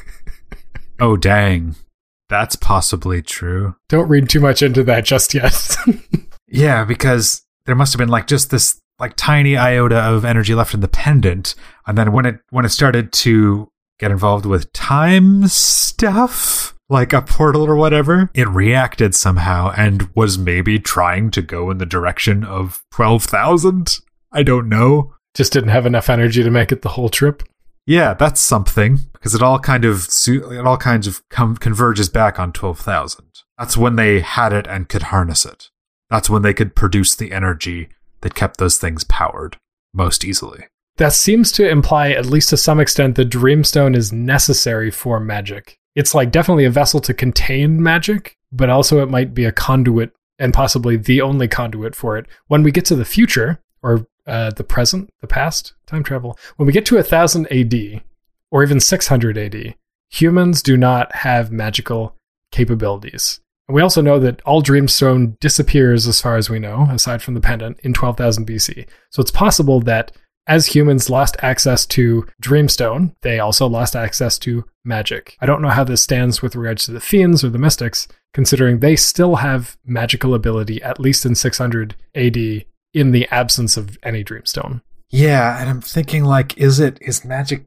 Oh 1.00 1.16
dang, 1.16 1.74
that's 2.32 2.56
possibly 2.56 3.22
true. 3.22 3.76
Don't 3.88 4.08
read 4.08 4.28
too 4.28 4.40
much 4.40 4.62
into 4.62 4.82
that 4.84 5.04
just 5.04 5.34
yet. 5.34 5.76
Yeah, 6.52 6.84
because 6.84 7.42
there 7.64 7.74
must 7.74 7.94
have 7.94 7.98
been 7.98 8.10
like 8.10 8.26
just 8.26 8.50
this 8.50 8.78
like 8.98 9.14
tiny 9.16 9.56
iota 9.56 9.96
of 9.96 10.22
energy 10.24 10.54
left 10.54 10.74
in 10.74 10.80
the 10.80 10.86
pendant, 10.86 11.54
and 11.86 11.96
then 11.96 12.12
when 12.12 12.26
it 12.26 12.40
when 12.50 12.66
it 12.66 12.68
started 12.68 13.10
to 13.14 13.70
get 13.98 14.10
involved 14.10 14.44
with 14.44 14.70
time 14.74 15.46
stuff, 15.46 16.74
like 16.90 17.14
a 17.14 17.22
portal 17.22 17.64
or 17.64 17.74
whatever, 17.74 18.30
it 18.34 18.48
reacted 18.48 19.14
somehow 19.14 19.72
and 19.78 20.10
was 20.14 20.36
maybe 20.36 20.78
trying 20.78 21.30
to 21.30 21.40
go 21.40 21.70
in 21.70 21.78
the 21.78 21.86
direction 21.86 22.44
of 22.44 22.82
twelve 22.90 23.24
thousand. 23.24 24.00
I 24.30 24.42
don't 24.42 24.68
know. 24.68 25.14
just 25.34 25.54
didn't 25.54 25.70
have 25.70 25.86
enough 25.86 26.10
energy 26.10 26.42
to 26.42 26.50
make 26.50 26.70
it 26.70 26.82
the 26.82 26.90
whole 26.90 27.08
trip. 27.08 27.42
Yeah, 27.86 28.14
that's 28.14 28.40
something 28.40 29.00
because 29.12 29.34
it 29.34 29.42
all 29.42 29.58
kind 29.58 29.84
of 29.84 30.08
it 30.26 30.66
all 30.66 30.76
kinds 30.76 31.06
of 31.06 31.26
com- 31.28 31.56
converges 31.56 32.08
back 32.08 32.38
on 32.38 32.52
twelve 32.52 32.78
thousand. 32.78 33.26
That's 33.58 33.76
when 33.76 33.96
they 33.96 34.20
had 34.20 34.52
it 34.52 34.66
and 34.66 34.88
could 34.88 35.04
harness 35.04 35.44
it. 35.44 35.70
That's 36.10 36.30
when 36.30 36.42
they 36.42 36.54
could 36.54 36.74
produce 36.74 37.14
the 37.14 37.32
energy 37.32 37.88
that 38.20 38.34
kept 38.34 38.58
those 38.58 38.78
things 38.78 39.04
powered 39.04 39.56
most 39.94 40.24
easily. 40.24 40.66
That 40.96 41.12
seems 41.12 41.50
to 41.52 41.68
imply, 41.68 42.10
at 42.10 42.26
least 42.26 42.50
to 42.50 42.56
some 42.56 42.78
extent, 42.78 43.16
the 43.16 43.24
Dreamstone 43.24 43.96
is 43.96 44.12
necessary 44.12 44.90
for 44.90 45.18
magic. 45.18 45.78
It's 45.94 46.14
like 46.14 46.30
definitely 46.30 46.64
a 46.64 46.70
vessel 46.70 47.00
to 47.00 47.14
contain 47.14 47.82
magic, 47.82 48.36
but 48.52 48.70
also 48.70 49.02
it 49.02 49.10
might 49.10 49.34
be 49.34 49.44
a 49.44 49.52
conduit 49.52 50.12
and 50.38 50.52
possibly 50.52 50.96
the 50.96 51.20
only 51.20 51.48
conduit 51.48 51.94
for 51.94 52.18
it. 52.18 52.26
When 52.46 52.62
we 52.62 52.72
get 52.72 52.84
to 52.86 52.96
the 52.96 53.04
future, 53.04 53.60
or 53.82 54.06
uh, 54.26 54.50
the 54.50 54.64
present, 54.64 55.10
the 55.20 55.26
past, 55.26 55.74
time 55.86 56.02
travel, 56.02 56.38
when 56.56 56.66
we 56.66 56.72
get 56.72 56.86
to 56.86 56.96
1000 56.96 57.50
AD, 57.52 58.02
or 58.50 58.62
even 58.62 58.80
600 58.80 59.38
AD, 59.38 59.74
humans 60.10 60.62
do 60.62 60.76
not 60.76 61.14
have 61.14 61.50
magical 61.50 62.16
capabilities. 62.50 63.40
And 63.68 63.74
we 63.74 63.82
also 63.82 64.02
know 64.02 64.18
that 64.18 64.42
all 64.42 64.62
Dreamstone 64.62 65.38
disappears, 65.40 66.06
as 66.06 66.20
far 66.20 66.36
as 66.36 66.50
we 66.50 66.58
know, 66.58 66.86
aside 66.90 67.22
from 67.22 67.34
the 67.34 67.40
pendant, 67.40 67.80
in 67.80 67.94
12,000 67.94 68.46
BC. 68.46 68.86
So 69.10 69.22
it's 69.22 69.30
possible 69.30 69.80
that 69.80 70.12
as 70.46 70.66
humans 70.66 71.08
lost 71.08 71.36
access 71.40 71.86
to 71.86 72.26
Dreamstone, 72.42 73.14
they 73.22 73.38
also 73.38 73.66
lost 73.66 73.94
access 73.94 74.38
to 74.40 74.64
magic. 74.84 75.36
I 75.40 75.46
don't 75.46 75.62
know 75.62 75.68
how 75.68 75.84
this 75.84 76.02
stands 76.02 76.42
with 76.42 76.56
regards 76.56 76.84
to 76.84 76.92
the 76.92 77.00
Fiends 77.00 77.44
or 77.44 77.48
the 77.48 77.58
Mystics, 77.58 78.08
considering 78.34 78.80
they 78.80 78.96
still 78.96 79.36
have 79.36 79.76
magical 79.84 80.34
ability, 80.34 80.82
at 80.82 80.98
least 80.98 81.24
in 81.24 81.34
600 81.34 81.94
AD, 82.14 82.64
in 82.92 83.12
the 83.12 83.28
absence 83.28 83.76
of 83.76 83.98
any 84.02 84.24
Dreamstone. 84.24 84.82
Yeah, 85.10 85.60
and 85.60 85.68
I'm 85.68 85.80
thinking 85.80 86.24
like, 86.24 86.56
is 86.56 86.80
it 86.80 86.98
is 87.00 87.24
magic 87.24 87.66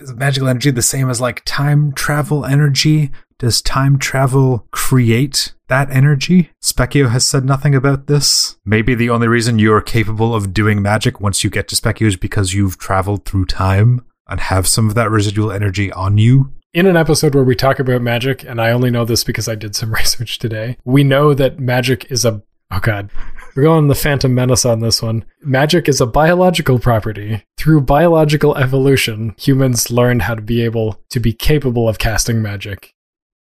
is 0.00 0.14
magical 0.14 0.48
energy 0.48 0.70
the 0.70 0.82
same 0.82 1.10
as 1.10 1.20
like 1.20 1.42
time 1.44 1.92
travel 1.92 2.44
energy? 2.44 3.10
Does 3.38 3.60
time 3.60 3.98
travel 3.98 4.66
create 4.70 5.52
that 5.68 5.90
energy? 5.90 6.50
Spekkio 6.62 7.10
has 7.10 7.26
said 7.26 7.44
nothing 7.44 7.74
about 7.74 8.06
this. 8.06 8.56
Maybe 8.64 8.94
the 8.94 9.10
only 9.10 9.28
reason 9.28 9.58
you're 9.58 9.82
capable 9.82 10.34
of 10.34 10.54
doing 10.54 10.80
magic 10.80 11.20
once 11.20 11.44
you 11.44 11.50
get 11.50 11.68
to 11.68 11.76
Spekkio 11.76 12.06
is 12.06 12.16
because 12.16 12.54
you've 12.54 12.78
traveled 12.78 13.26
through 13.26 13.44
time 13.44 14.06
and 14.26 14.40
have 14.40 14.66
some 14.66 14.88
of 14.88 14.94
that 14.94 15.10
residual 15.10 15.52
energy 15.52 15.92
on 15.92 16.16
you. 16.16 16.52
In 16.72 16.86
an 16.86 16.96
episode 16.96 17.34
where 17.34 17.44
we 17.44 17.54
talk 17.54 17.78
about 17.78 18.02
magic, 18.02 18.42
and 18.42 18.60
I 18.60 18.70
only 18.70 18.90
know 18.90 19.04
this 19.04 19.24
because 19.24 19.48
I 19.48 19.54
did 19.54 19.76
some 19.76 19.92
research 19.94 20.38
today, 20.38 20.78
we 20.84 21.04
know 21.04 21.34
that 21.34 21.58
magic 21.58 22.10
is 22.10 22.24
a. 22.24 22.42
Oh, 22.70 22.80
God. 22.80 23.10
We're 23.56 23.62
going 23.62 23.88
the 23.88 23.94
Phantom 23.94 24.34
Menace 24.34 24.66
on 24.66 24.80
this 24.80 25.00
one. 25.00 25.24
Magic 25.40 25.88
is 25.88 26.02
a 26.02 26.06
biological 26.06 26.78
property. 26.78 27.42
Through 27.56 27.80
biological 27.80 28.54
evolution, 28.54 29.34
humans 29.38 29.90
learned 29.90 30.22
how 30.22 30.34
to 30.34 30.42
be 30.42 30.60
able 30.62 31.00
to 31.08 31.18
be 31.18 31.32
capable 31.32 31.88
of 31.88 31.98
casting 31.98 32.42
magic. 32.42 32.92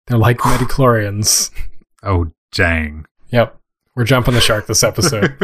They're 0.05 0.19
like 0.19 0.37
midichlorians. 0.39 1.49
Oh, 2.03 2.27
dang. 2.51 3.07
Yep. 3.29 3.59
We're 3.95 4.03
jumping 4.03 4.35
the 4.35 4.39
shark 4.39 4.67
this 4.67 4.83
episode. 4.83 5.35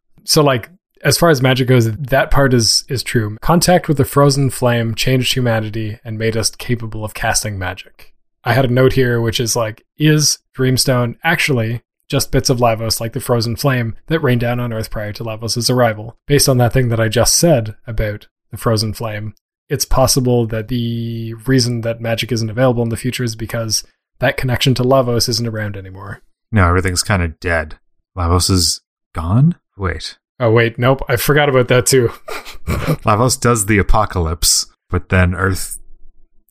so 0.24 0.42
like 0.42 0.70
as 1.02 1.18
far 1.18 1.28
as 1.28 1.42
magic 1.42 1.68
goes, 1.68 1.92
that 1.92 2.30
part 2.30 2.54
is 2.54 2.86
is 2.88 3.02
true. 3.02 3.36
Contact 3.42 3.88
with 3.88 3.98
the 3.98 4.06
frozen 4.06 4.48
flame 4.48 4.94
changed 4.94 5.34
humanity 5.34 5.98
and 6.02 6.18
made 6.18 6.34
us 6.34 6.50
capable 6.50 7.04
of 7.04 7.12
casting 7.12 7.58
magic. 7.58 8.14
I 8.42 8.54
had 8.54 8.64
a 8.64 8.68
note 8.68 8.94
here 8.94 9.20
which 9.20 9.38
is 9.38 9.54
like, 9.54 9.84
is 9.98 10.38
Dreamstone 10.56 11.18
actually 11.22 11.82
just 12.08 12.32
bits 12.32 12.50
of 12.50 12.58
Lavos 12.58 13.00
like 13.00 13.12
the 13.12 13.20
frozen 13.20 13.56
flame 13.56 13.96
that 14.06 14.20
rained 14.20 14.40
down 14.40 14.60
on 14.60 14.72
Earth 14.72 14.90
prior 14.90 15.12
to 15.12 15.24
Lavos' 15.24 15.70
arrival? 15.70 16.16
Based 16.26 16.48
on 16.48 16.58
that 16.58 16.72
thing 16.72 16.88
that 16.88 17.00
I 17.00 17.08
just 17.08 17.36
said 17.36 17.76
about 17.86 18.28
the 18.50 18.56
frozen 18.56 18.92
flame, 18.94 19.34
it's 19.68 19.84
possible 19.84 20.46
that 20.46 20.68
the 20.68 21.34
reason 21.46 21.80
that 21.80 22.00
magic 22.00 22.30
isn't 22.30 22.50
available 22.50 22.82
in 22.82 22.90
the 22.90 22.96
future 22.96 23.24
is 23.24 23.36
because 23.36 23.84
that 24.18 24.36
connection 24.36 24.74
to 24.74 24.82
Lavos 24.82 25.28
isn't 25.28 25.48
around 25.48 25.76
anymore. 25.76 26.22
No, 26.52 26.68
everything's 26.68 27.02
kind 27.02 27.22
of 27.22 27.40
dead. 27.40 27.78
Lavos 28.16 28.50
is 28.50 28.80
gone? 29.14 29.56
Wait. 29.76 30.18
Oh 30.40 30.50
wait, 30.50 30.78
nope, 30.78 31.02
I 31.08 31.16
forgot 31.16 31.48
about 31.48 31.68
that 31.68 31.86
too. 31.86 32.08
Lavos 33.04 33.40
does 33.40 33.66
the 33.66 33.78
apocalypse, 33.78 34.66
but 34.90 35.08
then 35.08 35.34
Earth 35.34 35.78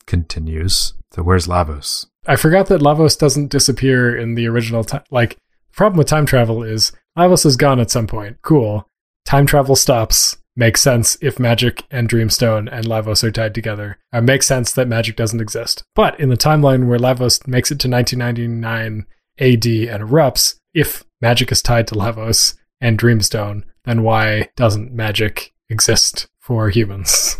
continues. 0.06 0.94
So 1.12 1.22
where's 1.22 1.46
Lavos? 1.46 2.06
I 2.26 2.36
forgot 2.36 2.66
that 2.66 2.80
Lavos 2.80 3.18
doesn't 3.18 3.50
disappear 3.50 4.16
in 4.16 4.34
the 4.34 4.48
original 4.48 4.82
time. 4.84 5.04
Like, 5.10 5.36
problem 5.74 5.98
with 5.98 6.06
time 6.06 6.26
travel 6.26 6.62
is 6.62 6.92
Lavos 7.16 7.46
is 7.46 7.56
gone 7.56 7.80
at 7.80 7.90
some 7.90 8.06
point. 8.06 8.38
Cool. 8.42 8.88
Time 9.24 9.46
travel 9.46 9.76
stops. 9.76 10.36
Makes 10.56 10.82
sense 10.82 11.18
if 11.20 11.40
magic 11.40 11.82
and 11.90 12.08
Dreamstone 12.08 12.68
and 12.70 12.86
Lavos 12.86 13.24
are 13.24 13.32
tied 13.32 13.54
together. 13.54 13.98
Uh, 14.12 14.20
makes 14.20 14.46
sense 14.46 14.72
that 14.72 14.86
magic 14.86 15.16
doesn't 15.16 15.40
exist. 15.40 15.82
But 15.96 16.18
in 16.20 16.28
the 16.28 16.36
timeline 16.36 16.86
where 16.86 16.98
Lavos 16.98 17.44
makes 17.48 17.72
it 17.72 17.80
to 17.80 17.88
1999 17.88 19.06
AD 19.40 19.66
and 19.66 20.08
erupts, 20.08 20.54
if 20.72 21.04
magic 21.20 21.50
is 21.50 21.60
tied 21.60 21.88
to 21.88 21.96
Lavos 21.96 22.54
and 22.80 22.98
Dreamstone, 22.98 23.64
then 23.84 24.02
why 24.02 24.50
doesn't 24.54 24.92
magic 24.92 25.52
exist 25.68 26.28
for 26.38 26.68
humans? 26.70 27.38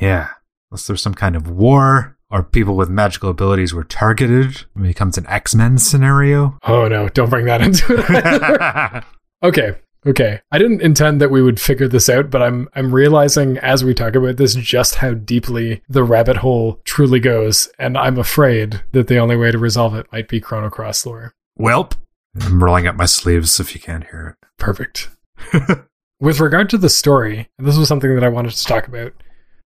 Yeah. 0.00 0.28
Unless 0.70 0.86
there's 0.86 1.02
some 1.02 1.14
kind 1.14 1.34
of 1.34 1.50
war 1.50 2.16
or 2.32 2.42
people 2.42 2.74
with 2.74 2.88
magical 2.88 3.30
abilities 3.30 3.74
were 3.74 3.84
targeted. 3.84 4.62
It 4.74 4.82
becomes 4.82 5.18
an 5.18 5.26
X 5.28 5.54
Men 5.54 5.78
scenario. 5.78 6.58
Oh 6.64 6.88
no, 6.88 7.08
don't 7.10 7.30
bring 7.30 7.44
that 7.44 7.60
into 7.60 7.94
it. 7.98 9.04
okay. 9.42 9.74
Okay. 10.04 10.40
I 10.50 10.58
didn't 10.58 10.80
intend 10.80 11.20
that 11.20 11.30
we 11.30 11.42
would 11.42 11.60
figure 11.60 11.86
this 11.86 12.08
out, 12.08 12.30
but 12.30 12.42
I'm 12.42 12.68
I'm 12.74 12.92
realizing 12.92 13.58
as 13.58 13.84
we 13.84 13.94
talk 13.94 14.16
about 14.16 14.38
this 14.38 14.54
just 14.54 14.96
how 14.96 15.12
deeply 15.12 15.82
the 15.88 16.02
rabbit 16.02 16.38
hole 16.38 16.80
truly 16.84 17.20
goes, 17.20 17.68
and 17.78 17.96
I'm 17.98 18.18
afraid 18.18 18.82
that 18.92 19.06
the 19.06 19.18
only 19.18 19.36
way 19.36 19.52
to 19.52 19.58
resolve 19.58 19.94
it 19.94 20.10
might 20.10 20.28
be 20.28 20.40
Chrono 20.40 20.70
Cross 20.70 21.06
lore. 21.06 21.34
Welp, 21.60 21.92
I'm 22.40 22.64
rolling 22.64 22.86
up 22.86 22.96
my 22.96 23.04
sleeves 23.04 23.60
if 23.60 23.74
you 23.74 23.80
can't 23.80 24.04
hear 24.04 24.38
it. 24.40 24.48
Perfect. 24.58 25.10
With 26.20 26.40
regard 26.40 26.70
to 26.70 26.78
the 26.78 26.88
story, 26.88 27.48
and 27.58 27.66
this 27.66 27.76
was 27.76 27.88
something 27.88 28.14
that 28.14 28.24
I 28.24 28.28
wanted 28.28 28.52
to 28.52 28.64
talk 28.64 28.88
about. 28.88 29.12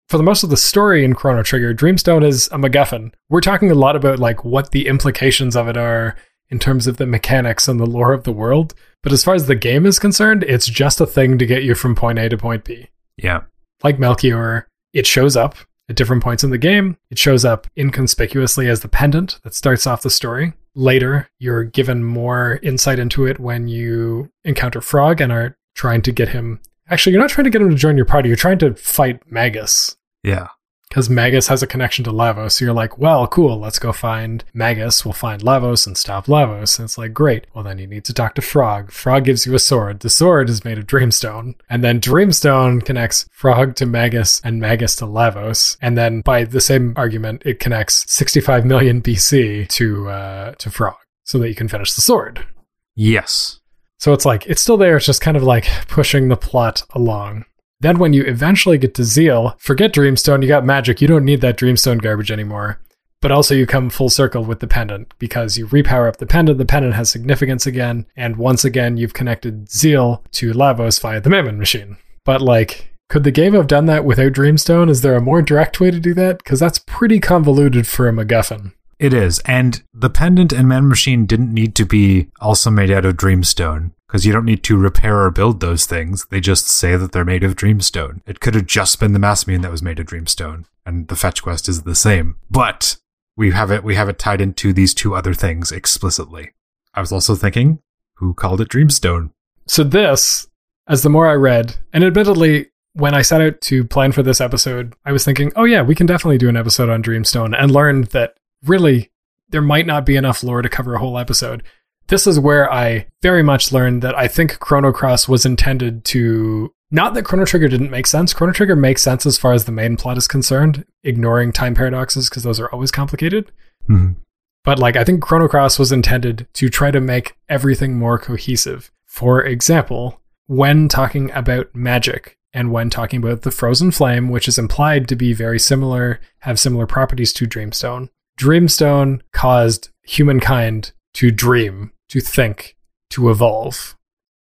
For 0.08 0.18
the 0.18 0.22
most 0.22 0.42
of 0.44 0.50
the 0.50 0.56
story 0.56 1.04
in 1.04 1.14
Chrono 1.14 1.42
Trigger, 1.42 1.74
Dreamstone 1.74 2.24
is 2.24 2.46
a 2.48 2.56
MacGuffin. 2.56 3.12
We're 3.30 3.40
talking 3.40 3.70
a 3.70 3.74
lot 3.74 3.96
about 3.96 4.18
like 4.18 4.44
what 4.44 4.70
the 4.70 4.86
implications 4.86 5.56
of 5.56 5.66
it 5.66 5.76
are 5.76 6.16
in 6.50 6.58
terms 6.58 6.86
of 6.86 6.98
the 6.98 7.06
mechanics 7.06 7.68
and 7.68 7.80
the 7.80 7.86
lore 7.86 8.12
of 8.12 8.24
the 8.24 8.32
world. 8.32 8.74
But 9.02 9.12
as 9.12 9.24
far 9.24 9.34
as 9.34 9.46
the 9.46 9.54
game 9.54 9.86
is 9.86 9.98
concerned, 9.98 10.44
it's 10.44 10.66
just 10.66 11.00
a 11.00 11.06
thing 11.06 11.38
to 11.38 11.46
get 11.46 11.64
you 11.64 11.74
from 11.74 11.94
point 11.94 12.18
A 12.18 12.28
to 12.28 12.36
point 12.36 12.64
B. 12.64 12.88
Yeah. 13.16 13.42
Like 13.82 13.98
Melchior, 13.98 14.68
it 14.92 15.06
shows 15.06 15.36
up 15.36 15.56
at 15.88 15.96
different 15.96 16.22
points 16.22 16.44
in 16.44 16.50
the 16.50 16.58
game. 16.58 16.96
It 17.10 17.18
shows 17.18 17.44
up 17.44 17.66
inconspicuously 17.76 18.68
as 18.68 18.80
the 18.80 18.88
pendant 18.88 19.40
that 19.42 19.54
starts 19.54 19.86
off 19.86 20.02
the 20.02 20.10
story. 20.10 20.52
Later, 20.74 21.28
you're 21.38 21.64
given 21.64 22.04
more 22.04 22.58
insight 22.62 22.98
into 22.98 23.26
it 23.26 23.38
when 23.38 23.68
you 23.68 24.30
encounter 24.44 24.80
Frog 24.80 25.20
and 25.20 25.32
are 25.32 25.56
trying 25.74 26.02
to 26.02 26.12
get 26.12 26.28
him. 26.28 26.60
Actually, 26.90 27.12
you're 27.12 27.22
not 27.22 27.30
trying 27.30 27.44
to 27.44 27.50
get 27.50 27.62
him 27.62 27.70
to 27.70 27.76
join 27.76 27.96
your 27.96 28.06
party. 28.06 28.28
You're 28.28 28.36
trying 28.36 28.58
to 28.58 28.74
fight 28.74 29.20
Magus 29.30 29.96
Yeah. 30.22 30.48
because 30.88 31.08
Magus 31.08 31.48
has 31.48 31.62
a 31.62 31.66
connection 31.66 32.04
to 32.04 32.12
Lavos. 32.12 32.52
So 32.52 32.64
you're 32.66 32.74
like, 32.74 32.98
well, 32.98 33.26
cool, 33.26 33.58
let's 33.58 33.78
go 33.78 33.90
find 33.92 34.44
Magus. 34.52 35.02
We'll 35.04 35.14
find 35.14 35.40
Lavos 35.42 35.86
and 35.86 35.96
stop 35.96 36.26
Lavos. 36.26 36.78
And 36.78 36.84
it's 36.84 36.98
like, 36.98 37.12
great. 37.14 37.46
Well, 37.54 37.64
then 37.64 37.78
you 37.78 37.86
need 37.86 38.04
to 38.04 38.12
talk 38.12 38.34
to 38.34 38.42
Frog. 38.42 38.92
Frog 38.92 39.24
gives 39.24 39.46
you 39.46 39.54
a 39.54 39.58
sword. 39.58 40.00
The 40.00 40.10
sword 40.10 40.50
is 40.50 40.64
made 40.64 40.76
of 40.78 40.86
Dreamstone. 40.86 41.54
And 41.70 41.82
then 41.82 42.00
Dreamstone 42.00 42.84
connects 42.84 43.26
Frog 43.32 43.74
to 43.76 43.86
Magus 43.86 44.40
and 44.44 44.60
Magus 44.60 44.94
to 44.96 45.06
Lavos. 45.06 45.76
And 45.80 45.96
then 45.96 46.20
by 46.20 46.44
the 46.44 46.60
same 46.60 46.92
argument, 46.96 47.42
it 47.46 47.60
connects 47.60 48.04
65 48.12 48.66
million 48.66 49.00
BC 49.00 49.68
to, 49.70 50.08
uh, 50.10 50.52
to 50.58 50.70
Frog 50.70 50.96
so 51.24 51.38
that 51.38 51.48
you 51.48 51.54
can 51.54 51.68
finish 51.68 51.94
the 51.94 52.02
sword. 52.02 52.46
Yes. 52.94 53.58
So 54.04 54.12
it's 54.12 54.26
like, 54.26 54.44
it's 54.44 54.60
still 54.60 54.76
there. 54.76 54.98
It's 54.98 55.06
just 55.06 55.22
kind 55.22 55.34
of 55.34 55.44
like 55.44 55.64
pushing 55.88 56.28
the 56.28 56.36
plot 56.36 56.82
along. 56.90 57.46
Then 57.80 57.98
when 57.98 58.12
you 58.12 58.22
eventually 58.24 58.76
get 58.76 58.94
to 58.96 59.02
Zeal, 59.02 59.56
forget 59.58 59.94
Dreamstone, 59.94 60.42
you 60.42 60.48
got 60.48 60.62
magic. 60.62 61.00
You 61.00 61.08
don't 61.08 61.24
need 61.24 61.40
that 61.40 61.56
Dreamstone 61.56 62.02
garbage 62.02 62.30
anymore. 62.30 62.82
But 63.22 63.32
also 63.32 63.54
you 63.54 63.66
come 63.66 63.88
full 63.88 64.10
circle 64.10 64.44
with 64.44 64.60
the 64.60 64.66
pendant 64.66 65.14
because 65.18 65.56
you 65.56 65.66
repower 65.68 66.06
up 66.06 66.18
the 66.18 66.26
pendant. 66.26 66.58
The 66.58 66.66
pendant 66.66 66.92
has 66.92 67.08
significance 67.08 67.66
again. 67.66 68.04
And 68.14 68.36
once 68.36 68.62
again, 68.62 68.98
you've 68.98 69.14
connected 69.14 69.70
Zeal 69.70 70.22
to 70.32 70.52
Lavos 70.52 71.00
via 71.00 71.22
the 71.22 71.30
Mammon 71.30 71.58
machine. 71.58 71.96
But 72.26 72.42
like, 72.42 72.92
could 73.08 73.24
the 73.24 73.30
game 73.30 73.54
have 73.54 73.68
done 73.68 73.86
that 73.86 74.04
without 74.04 74.32
Dreamstone? 74.32 74.90
Is 74.90 75.00
there 75.00 75.16
a 75.16 75.22
more 75.22 75.40
direct 75.40 75.80
way 75.80 75.90
to 75.90 75.98
do 75.98 76.12
that? 76.12 76.44
Because 76.44 76.60
that's 76.60 76.78
pretty 76.78 77.20
convoluted 77.20 77.86
for 77.86 78.06
a 78.06 78.12
MacGuffin. 78.12 78.74
It 78.98 79.14
is. 79.14 79.38
And 79.46 79.82
the 79.94 80.10
pendant 80.10 80.52
and 80.52 80.68
Mammon 80.68 80.90
machine 80.90 81.24
didn't 81.24 81.54
need 81.54 81.74
to 81.76 81.86
be 81.86 82.28
also 82.38 82.70
made 82.70 82.90
out 82.90 83.06
of 83.06 83.16
dreamstone 83.16 83.92
because 84.06 84.26
you 84.26 84.32
don't 84.32 84.44
need 84.44 84.62
to 84.64 84.76
repair 84.76 85.22
or 85.22 85.30
build 85.30 85.60
those 85.60 85.86
things. 85.86 86.26
They 86.26 86.40
just 86.40 86.68
say 86.68 86.96
that 86.96 87.12
they're 87.12 87.24
made 87.24 87.44
of 87.44 87.56
dreamstone. 87.56 88.20
It 88.26 88.40
could 88.40 88.54
have 88.54 88.66
just 88.66 89.00
been 89.00 89.12
the 89.12 89.18
Masamune 89.18 89.62
that 89.62 89.70
was 89.70 89.82
made 89.82 89.98
of 89.98 90.06
dreamstone, 90.06 90.64
and 90.84 91.08
the 91.08 91.16
fetch 91.16 91.42
quest 91.42 91.68
is 91.68 91.82
the 91.82 91.94
same. 91.94 92.36
But 92.50 92.96
we 93.36 93.50
have 93.50 93.70
it 93.70 93.82
we 93.82 93.94
have 93.94 94.08
it 94.08 94.18
tied 94.18 94.40
into 94.40 94.72
these 94.72 94.94
two 94.94 95.14
other 95.14 95.34
things 95.34 95.72
explicitly. 95.72 96.52
I 96.94 97.00
was 97.00 97.12
also 97.12 97.34
thinking, 97.34 97.80
who 98.16 98.34
called 98.34 98.60
it 98.60 98.68
dreamstone? 98.68 99.30
So 99.66 99.82
this, 99.82 100.46
as 100.86 101.02
the 101.02 101.10
more 101.10 101.26
I 101.26 101.34
read, 101.34 101.76
and 101.92 102.04
admittedly, 102.04 102.70
when 102.92 103.14
I 103.14 103.22
set 103.22 103.40
out 103.40 103.60
to 103.62 103.84
plan 103.84 104.12
for 104.12 104.22
this 104.22 104.40
episode, 104.40 104.94
I 105.04 105.12
was 105.12 105.24
thinking, 105.24 105.52
oh 105.56 105.64
yeah, 105.64 105.82
we 105.82 105.94
can 105.94 106.06
definitely 106.06 106.38
do 106.38 106.48
an 106.48 106.56
episode 106.56 106.88
on 106.88 107.02
Dreamstone, 107.02 107.54
and 107.58 107.70
learned 107.70 108.06
that 108.06 108.36
really 108.64 109.10
there 109.48 109.62
might 109.62 109.86
not 109.86 110.06
be 110.06 110.16
enough 110.16 110.42
lore 110.42 110.62
to 110.62 110.68
cover 110.68 110.94
a 110.94 110.98
whole 110.98 111.18
episode. 111.18 111.62
This 112.08 112.26
is 112.26 112.38
where 112.38 112.70
I 112.72 113.06
very 113.22 113.42
much 113.42 113.72
learned 113.72 114.02
that 114.02 114.16
I 114.16 114.28
think 114.28 114.58
Chrono 114.58 114.92
Cross 114.92 115.28
was 115.28 115.46
intended 115.46 116.04
to 116.06 116.72
not 116.90 117.14
that 117.14 117.24
Chrono 117.24 117.44
Trigger 117.44 117.68
didn't 117.68 117.90
make 117.90 118.06
sense. 118.06 118.32
Chrono 118.32 118.52
Trigger 118.52 118.76
makes 118.76 119.02
sense 119.02 119.26
as 119.26 119.38
far 119.38 119.52
as 119.52 119.64
the 119.64 119.72
main 119.72 119.96
plot 119.96 120.16
is 120.16 120.28
concerned, 120.28 120.84
ignoring 121.02 121.50
time 121.50 121.74
paradoxes 121.74 122.28
because 122.28 122.42
those 122.42 122.60
are 122.60 122.70
always 122.70 122.90
complicated. 122.90 123.50
Mhm. 123.88 124.16
But 124.64 124.78
like 124.78 124.96
I 124.96 125.04
think 125.04 125.22
Chrono 125.22 125.48
Cross 125.48 125.78
was 125.78 125.92
intended 125.92 126.46
to 126.54 126.68
try 126.68 126.90
to 126.90 127.00
make 127.00 127.36
everything 127.48 127.96
more 127.98 128.18
cohesive. 128.18 128.90
For 129.06 129.44
example, 129.44 130.20
when 130.46 130.88
talking 130.88 131.30
about 131.32 131.74
magic 131.74 132.36
and 132.52 132.70
when 132.70 132.90
talking 132.90 133.22
about 133.22 133.42
the 133.42 133.50
frozen 133.50 133.90
flame, 133.90 134.28
which 134.28 134.46
is 134.46 134.58
implied 134.58 135.08
to 135.08 135.16
be 135.16 135.32
very 135.32 135.58
similar, 135.58 136.20
have 136.40 136.60
similar 136.60 136.86
properties 136.86 137.32
to 137.32 137.46
Dreamstone. 137.46 138.08
Dreamstone 138.38 139.20
caused 139.32 139.88
humankind 140.02 140.92
to 141.14 141.30
dream, 141.30 141.92
to 142.14 142.20
think, 142.20 142.76
to 143.10 143.28
evolve. 143.28 143.96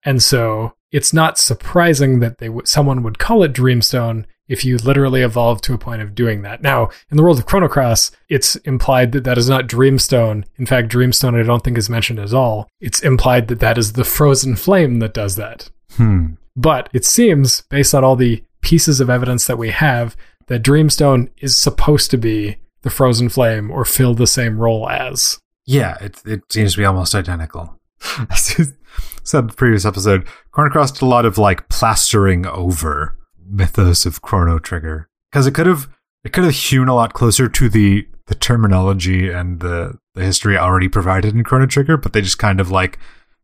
And 0.03 0.21
so 0.21 0.73
it's 0.91 1.13
not 1.13 1.39
surprising 1.39 2.19
that 2.19 2.37
they 2.37 2.47
w- 2.47 2.65
someone 2.65 3.01
would 3.01 3.17
call 3.17 3.41
it 3.41 3.53
Dreamstone 3.53 4.25
if 4.47 4.63
you 4.63 4.77
literally 4.77 5.23
evolved 5.23 5.63
to 5.63 5.73
a 5.73 5.77
point 5.79 6.03
of 6.03 6.13
doing 6.13 6.43
that. 6.43 6.61
Now, 6.61 6.89
in 7.09 7.17
the 7.17 7.23
world 7.23 7.39
of 7.39 7.47
Chrono 7.47 7.67
Cross, 7.67 8.11
it's 8.29 8.55
implied 8.57 9.11
that 9.13 9.23
that 9.23 9.39
is 9.39 9.49
not 9.49 9.67
Dreamstone. 9.67 10.45
In 10.57 10.67
fact, 10.67 10.91
Dreamstone 10.91 11.39
I 11.39 11.43
don't 11.43 11.63
think 11.63 11.79
is 11.79 11.89
mentioned 11.89 12.19
at 12.19 12.33
all. 12.33 12.69
It's 12.79 12.99
implied 12.99 13.47
that 13.47 13.59
that 13.61 13.79
is 13.79 13.93
the 13.93 14.03
frozen 14.03 14.55
flame 14.55 14.99
that 14.99 15.15
does 15.15 15.35
that. 15.37 15.71
Hmm. 15.93 16.33
But 16.55 16.89
it 16.93 17.03
seems, 17.03 17.61
based 17.69 17.95
on 17.95 18.03
all 18.03 18.15
the 18.15 18.43
pieces 18.61 19.01
of 19.01 19.09
evidence 19.09 19.47
that 19.47 19.57
we 19.57 19.71
have, 19.71 20.15
that 20.47 20.63
Dreamstone 20.63 21.31
is 21.39 21.55
supposed 21.55 22.11
to 22.11 22.17
be 22.17 22.57
the 22.83 22.91
frozen 22.91 23.29
flame 23.29 23.71
or 23.71 23.83
fill 23.83 24.13
the 24.13 24.27
same 24.27 24.59
role 24.59 24.87
as. 24.87 25.39
Yeah, 25.65 25.97
it 26.01 26.21
it 26.25 26.41
seems 26.51 26.73
to 26.73 26.79
be 26.79 26.85
almost 26.85 27.15
identical. 27.15 27.79
As 28.29 28.57
you 28.57 28.65
said 29.23 29.39
in 29.39 29.47
the 29.47 29.53
previous 29.53 29.85
episode, 29.85 30.27
Chrono 30.51 30.69
Cross 30.69 30.93
did 30.93 31.01
a 31.01 31.05
lot 31.05 31.25
of 31.25 31.37
like 31.37 31.69
plastering 31.69 32.45
over 32.45 33.17
mythos 33.47 34.05
of 34.05 34.21
Chrono 34.21 34.59
Trigger 34.59 35.09
because 35.31 35.47
it 35.47 35.53
could 35.53 35.67
have 35.67 35.89
it 36.23 36.33
could 36.33 36.43
have 36.43 36.53
hewn 36.53 36.87
a 36.87 36.95
lot 36.95 37.13
closer 37.13 37.47
to 37.47 37.69
the 37.69 38.07
the 38.27 38.35
terminology 38.35 39.29
and 39.29 39.59
the 39.59 39.97
the 40.13 40.23
history 40.23 40.57
already 40.57 40.87
provided 40.87 41.33
in 41.33 41.43
Chrono 41.43 41.65
Trigger, 41.65 41.97
but 41.97 42.13
they 42.13 42.21
just 42.21 42.39
kind 42.39 42.59
of 42.59 42.71
like 42.71 42.99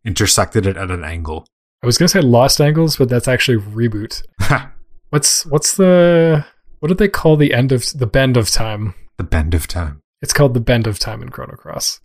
intersected 0.06 0.66
it 0.66 0.78
at 0.78 0.92
an 0.92 1.04
angle. 1.04 1.46
I 1.84 1.86
was 1.88 1.98
gonna 1.98 2.10
say 2.10 2.22
Lost 2.22 2.62
Angles, 2.62 2.98
but 2.98 3.10
that's 3.10 3.28
actually 3.28 3.58
reboot. 3.58 4.24
What's 5.10 5.46
what's 5.48 5.76
the 5.76 6.46
what 6.80 6.88
did 6.88 7.00
they 7.00 7.10
call 7.10 7.36
the 7.36 7.54
end 7.54 7.74
of 7.74 7.86
the 7.94 8.08
bend 8.08 8.38
of 8.38 8.50
time? 8.50 8.94
the 9.18 9.24
bend 9.24 9.54
of 9.54 9.68
time. 9.68 10.02
It's 10.22 10.34
called 10.34 10.54
the 10.54 10.62
bend 10.62 10.88
of 10.88 10.98
time 10.98 11.22
in 11.22 11.30
Chrono 11.30 11.56
Cross. 11.56 12.00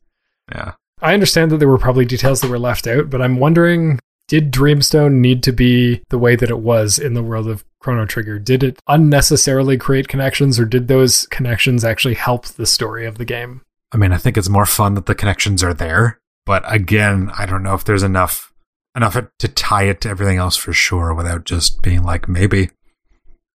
Yeah. 0.52 0.72
I 1.00 1.14
understand 1.14 1.50
that 1.50 1.58
there 1.58 1.68
were 1.68 1.78
probably 1.78 2.04
details 2.04 2.40
that 2.40 2.50
were 2.50 2.58
left 2.58 2.86
out, 2.86 3.10
but 3.10 3.20
I'm 3.20 3.38
wondering 3.38 3.98
did 4.28 4.50
Dreamstone 4.50 5.20
need 5.20 5.42
to 5.44 5.52
be 5.52 6.02
the 6.08 6.18
way 6.18 6.34
that 6.34 6.50
it 6.50 6.58
was 6.58 6.98
in 6.98 7.14
the 7.14 7.22
world 7.22 7.46
of 7.46 7.64
Chrono 7.80 8.06
Trigger? 8.06 8.38
Did 8.38 8.64
it 8.64 8.80
unnecessarily 8.88 9.76
create 9.76 10.08
connections, 10.08 10.58
or 10.58 10.64
did 10.64 10.88
those 10.88 11.26
connections 11.28 11.84
actually 11.84 12.14
help 12.14 12.46
the 12.46 12.66
story 12.66 13.06
of 13.06 13.18
the 13.18 13.24
game? 13.24 13.62
I 13.92 13.98
mean, 13.98 14.12
I 14.12 14.18
think 14.18 14.36
it's 14.36 14.48
more 14.48 14.66
fun 14.66 14.94
that 14.94 15.06
the 15.06 15.14
connections 15.14 15.62
are 15.62 15.74
there, 15.74 16.18
but 16.44 16.64
again, 16.66 17.30
I 17.38 17.46
don't 17.46 17.62
know 17.62 17.74
if 17.74 17.84
there's 17.84 18.02
enough 18.02 18.52
enough 18.96 19.16
to 19.38 19.48
tie 19.48 19.84
it 19.84 20.00
to 20.00 20.08
everything 20.08 20.38
else 20.38 20.56
for 20.56 20.72
sure 20.72 21.14
without 21.14 21.44
just 21.44 21.82
being 21.82 22.02
like 22.02 22.28
maybe. 22.28 22.70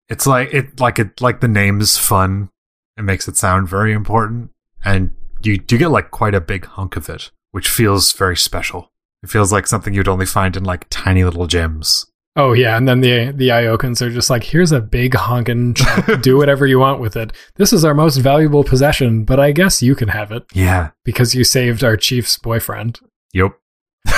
It's 0.09 0.27
like 0.27 0.53
it 0.53 0.81
like 0.81 0.99
it 0.99 1.21
like 1.21 1.41
the 1.41 1.49
name's 1.49 1.97
fun. 1.97 2.51
It 2.99 3.03
makes 3.03 3.29
it 3.29 3.37
sound 3.37 3.69
very 3.69 3.93
important, 3.93 4.51
and 4.85 5.13
you 5.43 5.53
you 5.55 5.79
get 5.79 5.91
like 5.91 6.11
quite 6.11 6.35
a 6.35 6.41
big 6.41 6.65
hunk 6.67 6.97
of 6.97 7.09
it, 7.09 7.31
which 7.53 7.69
feels 7.69 8.13
very 8.13 8.37
special. 8.37 8.93
It 9.23 9.31
feels 9.31 9.53
like 9.53 9.67
something 9.67 9.95
you'd 9.95 10.09
only 10.09 10.27
find 10.27 10.57
in 10.57 10.65
like 10.65 10.87
tiny 10.91 11.25
little 11.25 11.47
gems. 11.47 12.07
Oh 12.37 12.53
yeah, 12.53 12.77
and 12.77 12.87
then 12.87 13.01
the 13.01 13.33
the 13.33 13.49
Iokans 13.49 14.01
are 14.01 14.11
just 14.11 14.31
like, 14.31 14.45
here's 14.45 14.71
a 14.71 14.81
big 14.81 15.13
honkin' 15.15 15.75
chunk. 16.07 16.23
Do 16.23 16.37
whatever 16.37 16.67
you 16.67 16.79
want 16.79 17.01
with 17.01 17.17
it. 17.17 17.33
This 17.57 17.73
is 17.73 17.85
our 17.85 17.95
most 17.95 18.17
valuable 18.19 18.63
possession, 18.63 19.25
but 19.25 19.41
I 19.41 19.51
guess 19.53 19.83
you 19.83 19.95
can 19.97 20.09
have 20.09 20.31
it 20.31 20.45
Yeah. 20.55 20.91
because 21.05 21.35
you 21.35 21.43
saved 21.43 21.83
our 21.83 21.97
chief's 21.97 22.39
boyfriend, 22.39 23.01
Yep. 23.33 23.59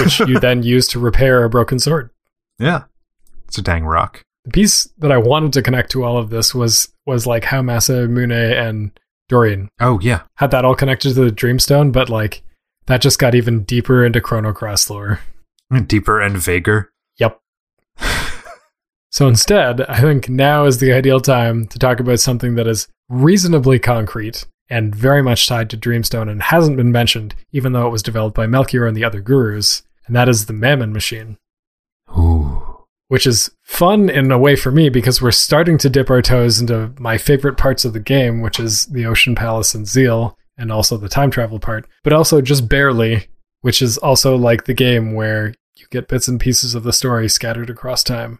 which 0.01 0.21
you 0.21 0.39
then 0.41 0.63
used 0.63 0.91
to 0.91 0.99
repair 1.01 1.45
a 1.45 1.49
broken 1.51 1.79
sword. 1.79 2.11
Yeah. 2.59 2.85
It's 3.49 3.57
a 3.57 3.63
dang 3.63 3.85
rock. 3.85 4.23
The 4.45 4.51
piece 4.51 4.85
that 4.99 5.11
I 5.13 5.17
wanted 5.17 5.53
to 5.55 5.63
connect 5.63 5.91
to 5.93 6.05
all 6.05 6.19
of 6.19 6.29
this 6.31 6.55
was 6.55 6.89
was 7.07 7.27
like 7.27 7.45
how 7.45 7.63
Masa, 7.63 8.09
Mune, 8.09 8.31
and 8.33 8.91
Doreen 9.31 9.69
Oh 9.79 9.99
yeah. 10.01 10.23
had 10.35 10.51
that 10.51 10.65
all 10.65 10.75
connected 10.75 11.15
to 11.15 11.25
the 11.25 11.31
Dreamstone, 11.31 11.93
but 11.93 12.11
like 12.11 12.43
that 12.87 13.01
just 13.01 13.21
got 13.21 13.35
even 13.35 13.63
deeper 13.63 14.05
into 14.05 14.21
Chrono 14.21 14.53
Cross 14.53 14.91
lore. 14.91 15.21
Deeper 15.87 16.21
and 16.21 16.37
vaguer. 16.37 16.91
Yep. 17.19 17.41
so 19.11 19.29
instead, 19.29 19.83
I 19.83 20.01
think 20.01 20.29
now 20.29 20.65
is 20.65 20.79
the 20.79 20.93
ideal 20.93 21.21
time 21.21 21.69
to 21.69 21.79
talk 21.79 22.01
about 22.01 22.19
something 22.19 22.57
that 22.57 22.67
is 22.67 22.89
reasonably 23.09 23.79
concrete 23.79 24.47
and 24.69 24.95
very 24.95 25.23
much 25.23 25.47
tied 25.47 25.71
to 25.71 25.77
Dreamstone 25.77 26.29
and 26.29 26.43
hasn't 26.43 26.77
been 26.77 26.91
mentioned, 26.91 27.37
even 27.53 27.73
though 27.73 27.87
it 27.87 27.91
was 27.91 28.03
developed 28.03 28.37
by 28.37 28.49
Melchior 28.49 28.87
and 28.87 28.97
the 28.97 29.05
other 29.05 29.21
gurus, 29.21 29.83
and 30.07 30.17
that 30.17 30.29
is 30.29 30.47
the 30.47 30.53
Mammon 30.53 30.93
machine. 30.93 31.39
Which 33.11 33.27
is 33.27 33.51
fun 33.63 34.09
in 34.09 34.33
a 34.33 34.39
way 34.39 34.57
for 34.57 34.71
me 34.71 34.89
because 34.89 35.21
we're 35.21 35.33
starting 35.33 35.79
to 35.79 35.91
dip 35.91 36.11
our 36.11 36.23
toes 36.23 36.61
into 36.61 36.93
my 36.99 37.19
favorite 37.19 37.59
parts 37.59 37.85
of 37.85 37.93
the 37.93 38.01
game, 38.01 38.41
which 38.41 38.59
is 38.59 38.87
the 38.87 39.05
Ocean 39.05 39.35
Palace 39.35 39.75
and 39.75 39.87
Zeal, 39.87 40.39
and 40.57 40.73
also 40.73 40.97
the 40.97 41.09
time 41.09 41.31
travel 41.31 41.59
part, 41.59 41.87
but 42.03 42.13
also 42.13 42.41
just 42.41 42.69
barely 42.69 43.27
which 43.63 43.83
is 43.83 43.99
also 43.99 44.37
like 44.37 44.65
the 44.65 44.75
game 44.75 45.13
where 45.15 45.55
you 45.77 45.87
get 45.91 46.09
bits 46.09 46.29
and 46.29 46.41
pieces 46.41 46.75
of 46.75 46.83
the 46.83 46.93
story 46.93 47.29
scattered 47.29 47.71
across 47.71 48.03
time. 48.03 48.39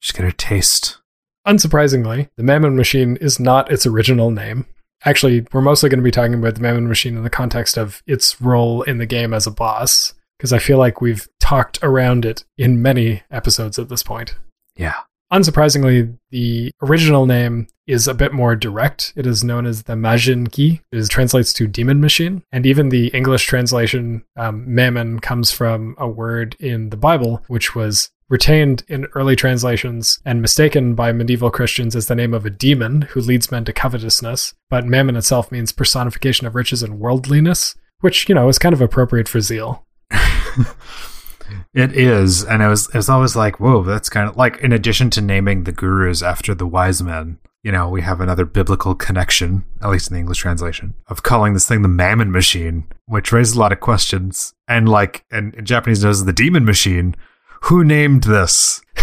Just 0.00 0.14
get 0.14 0.26
a 0.26 0.32
taste. 0.32 0.98
Unsurprisingly, 1.46 2.28
the 2.36 2.42
Mammon 2.42 2.76
Machine 2.76 3.16
is 3.16 3.40
not 3.40 3.70
its 3.70 3.86
original 3.86 4.30
name. 4.30 4.66
Actually, 5.04 5.46
we're 5.52 5.60
mostly 5.60 5.88
going 5.88 5.98
to 5.98 6.04
be 6.04 6.10
talking 6.10 6.34
about 6.34 6.54
the 6.54 6.60
Mammon 6.60 6.88
Machine 6.88 7.16
in 7.16 7.22
the 7.22 7.30
context 7.30 7.78
of 7.78 8.02
its 8.06 8.40
role 8.40 8.82
in 8.82 8.98
the 8.98 9.06
game 9.06 9.32
as 9.32 9.46
a 9.46 9.50
boss, 9.50 10.12
because 10.40 10.54
I 10.54 10.58
feel 10.58 10.78
like 10.78 11.02
we've 11.02 11.28
talked 11.38 11.78
around 11.82 12.24
it 12.24 12.44
in 12.56 12.80
many 12.80 13.22
episodes 13.30 13.78
at 13.78 13.90
this 13.90 14.02
point. 14.02 14.36
Yeah. 14.74 14.94
Unsurprisingly, 15.30 16.16
the 16.30 16.72
original 16.80 17.26
name 17.26 17.66
is 17.86 18.08
a 18.08 18.14
bit 18.14 18.32
more 18.32 18.56
direct. 18.56 19.12
It 19.16 19.26
is 19.26 19.44
known 19.44 19.66
as 19.66 19.82
the 19.82 19.92
Majin 19.92 20.50
Ki. 20.50 20.80
It 20.92 21.10
translates 21.10 21.52
to 21.52 21.66
demon 21.66 22.00
machine. 22.00 22.42
And 22.50 22.64
even 22.64 22.88
the 22.88 23.08
English 23.08 23.44
translation, 23.44 24.24
um, 24.34 24.74
mammon, 24.74 25.20
comes 25.20 25.52
from 25.52 25.94
a 25.98 26.08
word 26.08 26.56
in 26.58 26.88
the 26.88 26.96
Bible, 26.96 27.44
which 27.48 27.74
was 27.74 28.08
retained 28.30 28.82
in 28.88 29.04
early 29.14 29.36
translations 29.36 30.20
and 30.24 30.40
mistaken 30.40 30.94
by 30.94 31.12
medieval 31.12 31.50
Christians 31.50 31.94
as 31.94 32.06
the 32.06 32.14
name 32.14 32.32
of 32.32 32.46
a 32.46 32.50
demon 32.50 33.02
who 33.02 33.20
leads 33.20 33.50
men 33.50 33.66
to 33.66 33.74
covetousness. 33.74 34.54
But 34.70 34.86
mammon 34.86 35.16
itself 35.16 35.52
means 35.52 35.70
personification 35.70 36.46
of 36.46 36.54
riches 36.54 36.82
and 36.82 36.98
worldliness, 36.98 37.74
which, 38.00 38.26
you 38.26 38.34
know, 38.34 38.48
is 38.48 38.58
kind 38.58 38.72
of 38.72 38.80
appropriate 38.80 39.28
for 39.28 39.42
zeal. 39.42 39.84
It 41.72 41.96
is, 41.96 42.44
and 42.44 42.62
it 42.62 42.68
was 42.68 42.88
it 42.88 42.94
was 42.94 43.08
always 43.08 43.36
like, 43.36 43.60
whoa, 43.60 43.82
that's 43.84 44.08
kind 44.08 44.28
of 44.28 44.36
like 44.36 44.58
in 44.58 44.72
addition 44.72 45.10
to 45.10 45.20
naming 45.20 45.64
the 45.64 45.72
gurus 45.72 46.22
after 46.22 46.54
the 46.54 46.66
wise 46.66 47.00
men, 47.02 47.38
you 47.62 47.70
know, 47.70 47.88
we 47.88 48.02
have 48.02 48.20
another 48.20 48.44
biblical 48.44 48.94
connection, 48.94 49.64
at 49.80 49.90
least 49.90 50.10
in 50.10 50.14
the 50.14 50.20
English 50.20 50.38
translation, 50.38 50.94
of 51.08 51.22
calling 51.22 51.54
this 51.54 51.68
thing 51.68 51.82
the 51.82 51.88
mammon 51.88 52.32
machine, 52.32 52.86
which 53.06 53.32
raises 53.32 53.54
a 53.54 53.60
lot 53.60 53.72
of 53.72 53.80
questions. 53.80 54.54
And 54.66 54.88
like 54.88 55.24
and 55.30 55.54
in 55.54 55.64
Japanese 55.64 56.02
knows 56.02 56.24
the 56.24 56.32
demon 56.32 56.64
machine. 56.64 57.14
Who 57.64 57.84
named 57.84 58.24
this? 58.24 58.80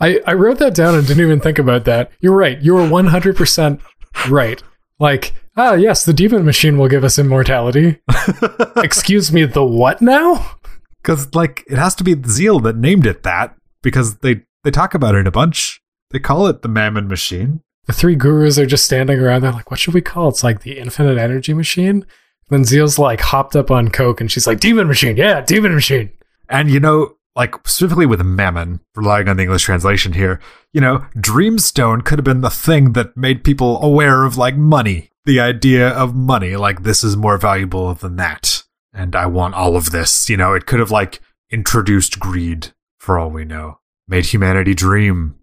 I, 0.00 0.20
I 0.26 0.32
wrote 0.32 0.58
that 0.58 0.74
down 0.74 0.94
and 0.94 1.06
didn't 1.06 1.22
even 1.22 1.38
think 1.38 1.58
about 1.58 1.84
that. 1.84 2.10
You're 2.20 2.34
right. 2.34 2.60
You 2.60 2.74
were 2.74 2.80
100% 2.80 3.80
right. 4.28 4.62
Like, 4.98 5.34
ah, 5.56 5.74
yes, 5.74 6.04
the 6.04 6.12
demon 6.12 6.44
machine 6.44 6.78
will 6.78 6.88
give 6.88 7.04
us 7.04 7.18
immortality. 7.18 8.00
Excuse 8.76 9.32
me, 9.32 9.44
the 9.44 9.64
what 9.64 10.00
now? 10.00 10.56
Because 11.02 11.34
like 11.34 11.64
it 11.66 11.78
has 11.78 11.94
to 11.96 12.04
be 12.04 12.16
Zeal 12.26 12.60
that 12.60 12.76
named 12.76 13.06
it 13.06 13.22
that 13.22 13.56
because 13.82 14.18
they 14.18 14.42
they 14.64 14.70
talk 14.70 14.94
about 14.94 15.14
it 15.14 15.26
a 15.26 15.32
bunch. 15.32 15.82
They 16.10 16.18
call 16.18 16.46
it 16.46 16.62
the 16.62 16.68
Mammon 16.68 17.08
Machine. 17.08 17.62
The 17.86 17.92
three 17.92 18.14
gurus 18.14 18.58
are 18.58 18.66
just 18.66 18.84
standing 18.84 19.18
around 19.18 19.42
They're 19.42 19.50
like, 19.50 19.70
what 19.70 19.80
should 19.80 19.94
we 19.94 20.00
call 20.00 20.28
it? 20.28 20.32
It's 20.32 20.44
like 20.44 20.60
the 20.60 20.78
infinite 20.78 21.18
energy 21.18 21.52
machine. 21.52 22.06
Then 22.48 22.64
Zeal's 22.64 22.98
like 22.98 23.20
hopped 23.20 23.56
up 23.56 23.70
on 23.70 23.90
Coke 23.90 24.20
and 24.20 24.30
she's 24.30 24.46
like, 24.46 24.60
demon 24.60 24.86
machine. 24.86 25.16
Yeah, 25.16 25.40
demon 25.40 25.74
machine. 25.74 26.12
And 26.48 26.70
you 26.70 26.78
know, 26.78 27.16
like 27.34 27.56
specifically 27.66 28.06
with 28.06 28.20
Mammon, 28.20 28.80
relying 28.94 29.28
on 29.28 29.36
the 29.36 29.44
English 29.44 29.64
translation 29.64 30.12
here, 30.12 30.38
you 30.72 30.80
know, 30.80 31.06
Dreamstone 31.16 32.04
could 32.04 32.18
have 32.18 32.24
been 32.24 32.42
the 32.42 32.50
thing 32.50 32.92
that 32.92 33.16
made 33.16 33.42
people 33.42 33.82
aware 33.82 34.24
of 34.24 34.36
like 34.36 34.56
money. 34.56 35.10
The 35.24 35.40
idea 35.40 35.88
of 35.88 36.14
money, 36.14 36.56
like 36.56 36.82
this 36.82 37.04
is 37.04 37.16
more 37.16 37.38
valuable 37.38 37.94
than 37.94 38.16
that. 38.16 38.62
And 38.92 39.14
I 39.14 39.26
want 39.26 39.54
all 39.54 39.76
of 39.76 39.90
this. 39.90 40.28
You 40.28 40.36
know, 40.36 40.54
it 40.54 40.66
could 40.66 40.80
have 40.80 40.90
like 40.90 41.20
introduced 41.50 42.18
greed 42.18 42.72
for 42.98 43.18
all 43.18 43.30
we 43.30 43.44
know. 43.44 43.78
Made 44.08 44.26
humanity 44.26 44.74
dream. 44.74 45.36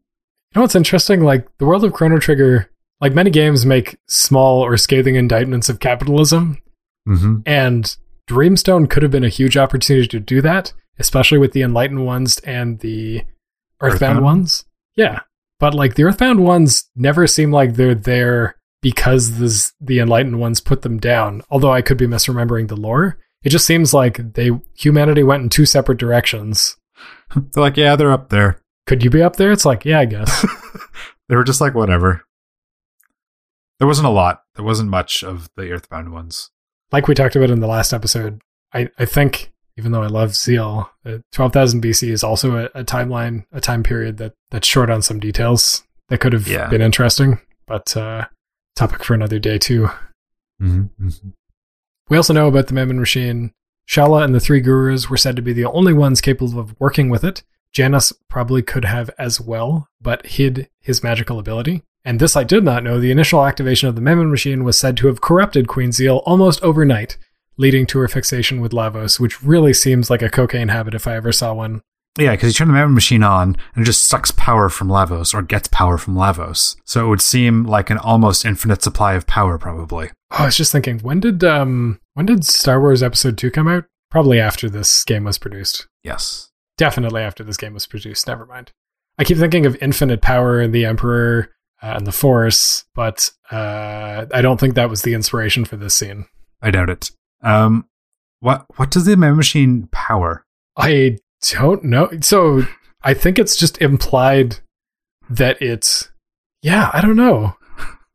You 0.52 0.60
know 0.60 0.62
what's 0.62 0.76
interesting? 0.76 1.22
Like 1.22 1.48
the 1.58 1.66
world 1.66 1.84
of 1.84 1.94
Chrono 1.94 2.20
Trigger, 2.20 2.70
like 3.00 3.14
many 3.14 3.30
games 3.30 3.66
make 3.66 3.98
small 4.08 4.62
or 4.62 4.78
scathing 4.78 5.16
indictments 5.16 5.70
of 5.70 5.80
capitalism. 5.80 6.62
Mm-hmm. 7.08 7.38
And 7.46 7.96
Dreamstone 8.30 8.90
could 8.90 9.04
have 9.04 9.12
been 9.12 9.24
a 9.24 9.30
huge 9.30 9.58
opportunity 9.58 10.08
to 10.08 10.20
do 10.20 10.42
that, 10.42 10.74
especially 11.00 11.38
with 11.38 11.54
the 11.54 11.62
Enlightened 11.62 12.06
ones 12.06 12.40
and 12.40 12.80
the 12.80 13.24
Earthbound, 13.82 14.18
Earthbound? 14.18 14.24
ones. 14.24 14.66
Yeah. 14.96 15.22
But 15.60 15.74
like 15.74 15.96
the 15.96 16.04
Earthbound 16.04 16.44
ones 16.44 16.90
never 16.96 17.28
seem 17.28 17.52
like 17.52 17.74
they're 17.74 17.96
there 17.96 18.56
because 18.82 19.38
the, 19.40 19.72
the 19.82 20.00
Enlightened 20.00 20.40
ones 20.40 20.60
put 20.62 20.82
them 20.84 20.98
down. 20.98 21.42
Although 21.50 21.72
I 21.74 21.82
could 21.82 21.98
be 21.98 22.08
misremembering 22.08 22.68
the 22.68 22.76
lore. 22.78 23.18
It 23.44 23.50
just 23.50 23.66
seems 23.66 23.94
like 23.94 24.34
they 24.34 24.52
humanity 24.76 25.24
went 25.24 25.44
in 25.44 25.50
two 25.50 25.66
separate 25.66 25.98
directions. 25.98 26.76
They're 27.36 27.62
like, 27.64 27.78
yeah, 27.78 27.96
they're 27.96 28.12
up 28.12 28.30
there. 28.30 28.62
Could 28.88 29.04
you 29.04 29.10
be 29.10 29.22
up 29.22 29.36
there? 29.38 29.52
It's 29.52 29.66
like, 29.66 29.86
yeah, 29.86 30.00
I 30.00 30.06
guess. 30.06 30.46
They 31.30 31.36
were 31.36 31.44
just 31.44 31.62
like, 31.62 31.76
whatever. 31.76 32.24
There 33.78 33.88
wasn't 33.88 34.08
a 34.08 34.12
lot. 34.12 34.42
There 34.56 34.66
wasn't 34.66 34.90
much 34.90 35.24
of 35.24 35.48
the 35.56 35.72
Earthbound 35.72 36.12
ones. 36.12 36.50
like 36.92 37.08
we 37.08 37.14
talked 37.14 37.36
about 37.36 37.52
in 37.52 37.60
the 37.60 37.68
last 37.68 37.94
episode, 37.94 38.42
I, 38.74 38.90
I 38.98 39.06
think 39.06 39.54
even 39.78 39.92
though 39.92 40.02
I 40.04 40.08
love 40.08 40.36
Zeal, 40.36 40.90
uh, 41.06 41.20
12,000 41.32 41.84
BC 41.84 42.10
is 42.10 42.24
also 42.24 42.58
a, 42.58 42.80
a 42.80 42.84
timeline, 42.84 43.46
a 43.52 43.62
time 43.62 43.84
period 43.84 44.18
that 44.18 44.34
that's 44.50 44.68
short 44.68 44.90
on 44.90 45.02
some 45.04 45.20
details 45.20 45.84
that 46.10 46.20
could 46.20 46.34
have 46.34 46.48
Yeah. 46.48 46.68
been 46.68 46.82
interesting, 46.82 47.40
but 47.68 47.96
uh, 47.96 48.26
topic 48.80 49.04
for 49.04 49.14
another 49.14 49.40
day 49.40 49.58
too. 49.58 49.90
Mm-hmm. 50.62 51.10
We 52.10 52.18
also 52.18 52.34
know 52.34 52.48
about 52.48 52.68
the 52.68 52.74
Mammon 52.74 53.00
machine. 53.00 53.52
Schala 53.86 54.24
and 54.24 54.34
the 54.34 54.40
three 54.40 54.62
gurus 54.62 55.10
were 55.10 55.18
said 55.18 55.36
to 55.36 55.42
be 55.42 55.52
the 55.52 55.66
only 55.66 55.94
ones 55.94 56.22
capable 56.22 56.60
of 56.60 56.80
working 56.80 57.10
with 57.10 57.24
it. 57.24 57.44
Janus 57.74 58.14
probably 58.30 58.62
could 58.62 58.86
have 58.86 59.10
as 59.20 59.42
well, 59.42 59.90
but 60.02 60.26
hid 60.26 60.70
his 60.80 61.04
magical 61.04 61.40
ability. 61.40 61.84
And 62.06 62.20
this 62.20 62.38
I 62.38 62.44
did 62.44 62.64
not 62.64 62.84
know. 62.84 63.00
The 63.00 63.12
initial 63.12 63.46
activation 63.46 63.90
of 63.90 63.96
the 63.96 64.02
Mammon 64.02 64.32
machine 64.32 64.64
was 64.64 64.80
said 64.80 64.96
to 64.98 65.08
have 65.08 65.22
corrupted 65.22 65.68
Queen 65.68 65.92
Zeal 65.92 66.18
almost 66.26 66.64
overnight, 66.64 67.18
leading 67.58 67.86
to 67.88 68.00
her 68.00 68.08
fixation 68.08 68.62
with 68.62 68.72
Lavos, 68.72 69.20
which 69.20 69.44
really 69.44 69.74
seems 69.74 70.10
like 70.10 70.22
a 70.22 70.30
cocaine 70.30 70.70
habit 70.70 70.96
if 70.96 71.06
I 71.06 71.16
ever 71.16 71.34
saw 71.34 71.54
one. 71.54 71.82
Yeah, 72.20 72.32
because 72.32 72.50
you 72.50 72.54
turn 72.58 72.68
the 72.68 72.74
Mammon 72.74 72.94
machine 72.94 73.24
on 73.24 73.56
and 73.76 73.82
it 73.84 73.86
just 73.86 74.08
sucks 74.08 74.32
power 74.32 74.70
from 74.70 74.90
Lavos 74.90 75.34
or 75.34 75.42
gets 75.42 75.68
power 75.70 75.98
from 75.98 76.16
Lavos. 76.16 76.76
So 76.86 77.06
it 77.06 77.10
would 77.10 77.22
seem 77.22 77.64
like 77.64 77.90
an 77.90 77.98
almost 77.98 78.46
infinite 78.46 78.84
supply 78.84 79.14
of 79.14 79.26
power, 79.26 79.58
probably. 79.58 80.10
Oh, 80.32 80.44
I 80.44 80.46
was 80.46 80.58
just 80.58 80.72
thinking, 80.72 81.00
when 81.00 81.20
did 81.20 81.44
um 81.44 82.00
when 82.14 82.26
did 82.26 82.46
Star 82.46 82.80
Wars 82.80 83.02
Episode 83.02 83.38
Two 83.38 83.50
come 83.50 83.68
out? 83.68 83.86
Probably 84.12 84.40
after 84.40 84.70
this 84.70 85.04
game 85.06 85.24
was 85.24 85.38
produced. 85.38 85.88
Yes. 86.04 86.50
definitely 86.78 87.22
after 87.22 87.44
this 87.44 87.58
game 87.58 87.74
was 87.74 87.86
produced. 87.86 88.28
Never 88.28 88.46
mind. 88.46 88.72
I 89.18 89.24
keep 89.24 89.38
thinking 89.38 89.66
of 89.66 89.78
Infinite 89.82 90.22
Power 90.22 90.60
and 90.62 90.74
the 90.74 90.86
Emperor 90.86 91.50
uh, 91.84 91.94
and 91.98 92.08
the 92.08 92.12
Force, 92.12 92.86
but 92.96 93.32
uh, 93.52 94.26
I 94.34 94.42
don't 94.42 94.60
think 94.60 94.76
that 94.76 94.90
was 94.90 95.02
the 95.04 95.14
inspiration 95.14 95.66
for 95.66 95.76
this 95.78 95.94
scene. 95.96 96.26
I 96.62 96.72
doubt 96.72 96.90
it. 96.90 97.12
Um, 97.42 97.88
what 98.40 98.66
what 98.78 98.92
does 98.92 99.06
the 99.06 99.16
Mammon 99.18 99.38
machine 99.38 99.88
power? 99.92 100.46
I 100.78 101.18
don't 101.42 101.84
know. 101.84 102.10
So 102.22 102.64
I 103.04 103.14
think 103.14 103.40
it's 103.40 103.56
just 103.56 103.82
implied 103.82 104.60
that 105.30 105.62
it's. 105.62 106.10
Yeah, 106.62 106.90
I 106.94 107.02
don't 107.02 107.16
know. 107.16 107.56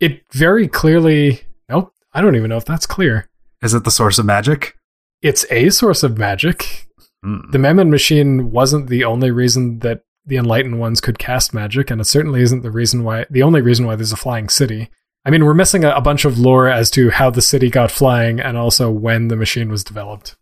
It 0.00 0.22
very 0.32 0.68
clearly. 0.68 1.42
Nope. 1.68 1.92
I 2.12 2.20
don't 2.20 2.37
even 2.37 2.50
know 2.50 2.56
if 2.56 2.64
that's 2.64 2.87
clear. 2.87 3.28
Is 3.62 3.74
it 3.74 3.84
the 3.84 3.90
source 3.90 4.18
of 4.18 4.26
magic? 4.26 4.76
It's 5.22 5.46
a 5.50 5.70
source 5.70 6.02
of 6.02 6.18
magic. 6.18 6.87
Mm. 7.24 7.50
The 7.50 7.58
Mammon 7.58 7.90
machine 7.90 8.50
wasn't 8.50 8.88
the 8.88 9.04
only 9.04 9.30
reason 9.30 9.78
that 9.78 10.02
the 10.26 10.37
enlightened 10.37 10.78
ones 10.78 11.00
could 11.00 11.18
cast 11.18 11.54
magic, 11.54 11.90
and 11.90 12.00
it 12.00 12.04
certainly 12.04 12.42
isn't 12.42 12.62
the 12.62 12.70
reason 12.70 13.04
why 13.04 13.26
the 13.30 13.42
only 13.42 13.60
reason 13.62 13.87
why 13.87 13.96
there's 13.96 14.12
a 14.12 14.16
flying 14.16 14.48
city. 14.48 14.90
I 15.24 15.30
mean, 15.30 15.44
we're 15.44 15.54
missing 15.54 15.84
a, 15.84 15.90
a 15.90 16.02
bunch 16.02 16.26
of 16.26 16.38
lore 16.38 16.68
as 16.68 16.90
to 16.92 17.10
how 17.10 17.30
the 17.30 17.40
city 17.40 17.70
got 17.70 17.90
flying 17.90 18.40
and 18.40 18.58
also 18.58 18.90
when 18.90 19.28
the 19.28 19.37
machine 19.37 19.70
was 19.70 19.82
developed. 19.82 20.37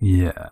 Yeah. 0.00 0.48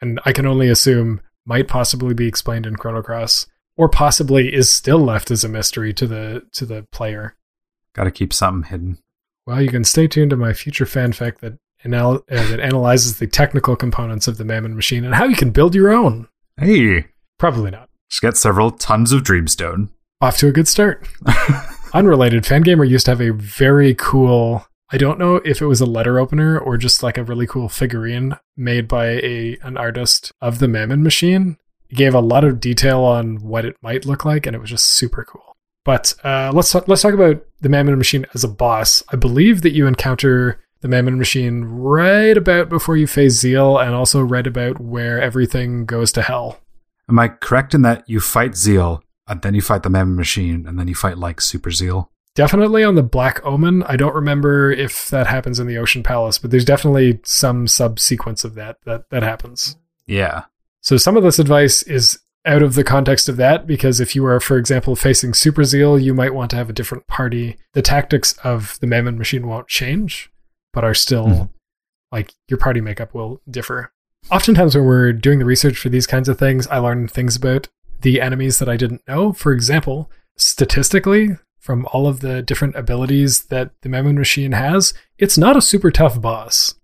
And 0.00 0.20
I 0.24 0.32
can 0.32 0.46
only 0.46 0.68
assume 0.68 1.20
might 1.44 1.66
possibly 1.68 2.14
be 2.14 2.28
explained 2.28 2.66
in 2.66 2.76
Chrono 2.76 3.02
Cross, 3.02 3.46
or 3.76 3.88
possibly 3.88 4.52
is 4.54 4.70
still 4.70 4.98
left 4.98 5.30
as 5.30 5.44
a 5.44 5.48
mystery 5.48 5.92
to 5.94 6.06
the 6.06 6.42
to 6.52 6.66
the 6.66 6.86
player. 6.92 7.36
Got 7.94 8.04
to 8.04 8.10
keep 8.10 8.32
something 8.32 8.68
hidden. 8.70 8.98
Well, 9.46 9.62
you 9.62 9.68
can 9.70 9.84
stay 9.84 10.06
tuned 10.06 10.30
to 10.30 10.36
my 10.36 10.52
future 10.52 10.84
fanfic 10.84 11.38
that 11.38 11.54
anal- 11.84 12.24
uh, 12.30 12.48
that 12.50 12.60
analyzes 12.60 13.18
the 13.18 13.26
technical 13.26 13.76
components 13.76 14.28
of 14.28 14.36
the 14.36 14.44
Mammon 14.44 14.76
machine 14.76 15.04
and 15.04 15.14
how 15.14 15.24
you 15.24 15.36
can 15.36 15.50
build 15.50 15.74
your 15.74 15.90
own. 15.90 16.28
Hey, 16.58 17.06
Probably 17.38 17.70
not. 17.70 17.88
just 18.10 18.20
get 18.20 18.36
several 18.36 18.70
tons 18.72 19.10
of 19.12 19.22
Dreamstone. 19.22 19.88
off 20.20 20.36
to 20.38 20.48
a 20.48 20.52
good 20.52 20.68
start. 20.68 21.08
Unrelated, 21.94 22.42
Fangamer 22.44 22.86
used 22.88 23.06
to 23.06 23.12
have 23.12 23.20
a 23.22 23.32
very 23.32 23.94
cool. 23.94 24.66
I 24.90 24.96
don't 24.96 25.18
know 25.18 25.36
if 25.36 25.60
it 25.60 25.66
was 25.66 25.82
a 25.82 25.86
letter 25.86 26.18
opener 26.18 26.58
or 26.58 26.78
just 26.78 27.02
like 27.02 27.18
a 27.18 27.24
really 27.24 27.46
cool 27.46 27.68
figurine 27.68 28.36
made 28.56 28.88
by 28.88 29.06
a 29.06 29.58
an 29.62 29.76
artist 29.76 30.32
of 30.40 30.58
the 30.58 30.68
Mammon 30.68 31.02
machine. 31.02 31.58
It 31.90 31.96
gave 31.96 32.14
a 32.14 32.20
lot 32.20 32.44
of 32.44 32.60
detail 32.60 33.00
on 33.00 33.36
what 33.36 33.66
it 33.66 33.76
might 33.82 34.06
look 34.06 34.24
like, 34.24 34.46
and 34.46 34.56
it 34.56 34.60
was 34.60 34.70
just 34.70 34.86
super 34.86 35.24
cool. 35.24 35.56
But 35.84 36.14
uh, 36.24 36.52
let's 36.54 36.74
let's 36.74 37.02
talk 37.02 37.14
about 37.14 37.44
the 37.60 37.68
Mammon 37.68 37.98
machine 37.98 38.26
as 38.34 38.44
a 38.44 38.48
boss. 38.48 39.02
I 39.10 39.16
believe 39.16 39.62
that 39.62 39.72
you 39.72 39.86
encounter 39.86 40.60
the 40.80 40.88
Mammon 40.88 41.18
machine 41.18 41.64
right 41.64 42.36
about 42.36 42.68
before 42.68 42.96
you 42.96 43.06
face 43.06 43.32
Zeal, 43.32 43.78
and 43.78 43.94
also 43.94 44.22
right 44.22 44.46
about 44.46 44.80
where 44.80 45.20
everything 45.20 45.84
goes 45.84 46.12
to 46.12 46.22
hell. 46.22 46.60
Am 47.08 47.18
I 47.18 47.28
correct 47.28 47.74
in 47.74 47.82
that 47.82 48.04
you 48.08 48.20
fight 48.20 48.54
Zeal, 48.54 49.02
and 49.26 49.42
then 49.42 49.54
you 49.54 49.60
fight 49.60 49.82
the 49.82 49.90
Mammon 49.90 50.16
machine, 50.16 50.66
and 50.66 50.78
then 50.78 50.88
you 50.88 50.94
fight 50.94 51.18
like 51.18 51.40
Super 51.40 51.70
Zeal? 51.70 52.10
Definitely 52.38 52.84
on 52.84 52.94
the 52.94 53.02
Black 53.02 53.44
Omen. 53.44 53.82
I 53.82 53.96
don't 53.96 54.14
remember 54.14 54.70
if 54.70 55.08
that 55.08 55.26
happens 55.26 55.58
in 55.58 55.66
the 55.66 55.76
Ocean 55.76 56.04
Palace, 56.04 56.38
but 56.38 56.52
there's 56.52 56.64
definitely 56.64 57.18
some 57.24 57.66
subsequence 57.66 58.44
of 58.44 58.54
that 58.54 58.76
that 58.84 59.10
that 59.10 59.24
happens. 59.24 59.76
Yeah. 60.06 60.44
So 60.80 60.96
some 60.96 61.16
of 61.16 61.24
this 61.24 61.40
advice 61.40 61.82
is 61.82 62.20
out 62.46 62.62
of 62.62 62.76
the 62.76 62.84
context 62.84 63.28
of 63.28 63.38
that 63.38 63.66
because 63.66 63.98
if 63.98 64.14
you 64.14 64.24
are, 64.24 64.38
for 64.38 64.56
example, 64.56 64.94
facing 64.94 65.34
Super 65.34 65.64
Zeal, 65.64 65.98
you 65.98 66.14
might 66.14 66.32
want 66.32 66.50
to 66.52 66.56
have 66.56 66.70
a 66.70 66.72
different 66.72 67.08
party. 67.08 67.56
The 67.72 67.82
tactics 67.82 68.34
of 68.44 68.78
the 68.80 68.86
Mammon 68.86 69.18
machine 69.18 69.48
won't 69.48 69.66
change, 69.66 70.30
but 70.72 70.84
are 70.84 70.94
still 70.94 71.26
Mhm. 71.26 71.50
like 72.12 72.34
your 72.46 72.58
party 72.58 72.80
makeup 72.80 73.12
will 73.14 73.42
differ. 73.50 73.90
Oftentimes, 74.30 74.76
when 74.76 74.84
we're 74.84 75.12
doing 75.12 75.40
the 75.40 75.44
research 75.44 75.76
for 75.76 75.88
these 75.88 76.06
kinds 76.06 76.28
of 76.28 76.38
things, 76.38 76.68
I 76.68 76.78
learn 76.78 77.08
things 77.08 77.34
about 77.34 77.68
the 78.02 78.20
enemies 78.20 78.60
that 78.60 78.68
I 78.68 78.76
didn't 78.76 79.02
know. 79.08 79.32
For 79.32 79.52
example, 79.52 80.08
statistically, 80.36 81.36
from 81.68 81.84
all 81.92 82.06
of 82.06 82.20
the 82.20 82.40
different 82.40 82.74
abilities 82.76 83.42
that 83.48 83.72
the 83.82 83.90
Mammon 83.90 84.16
machine 84.16 84.52
has, 84.52 84.94
it's 85.18 85.36
not 85.36 85.54
a 85.54 85.60
super 85.60 85.90
tough 85.90 86.18
boss. 86.18 86.76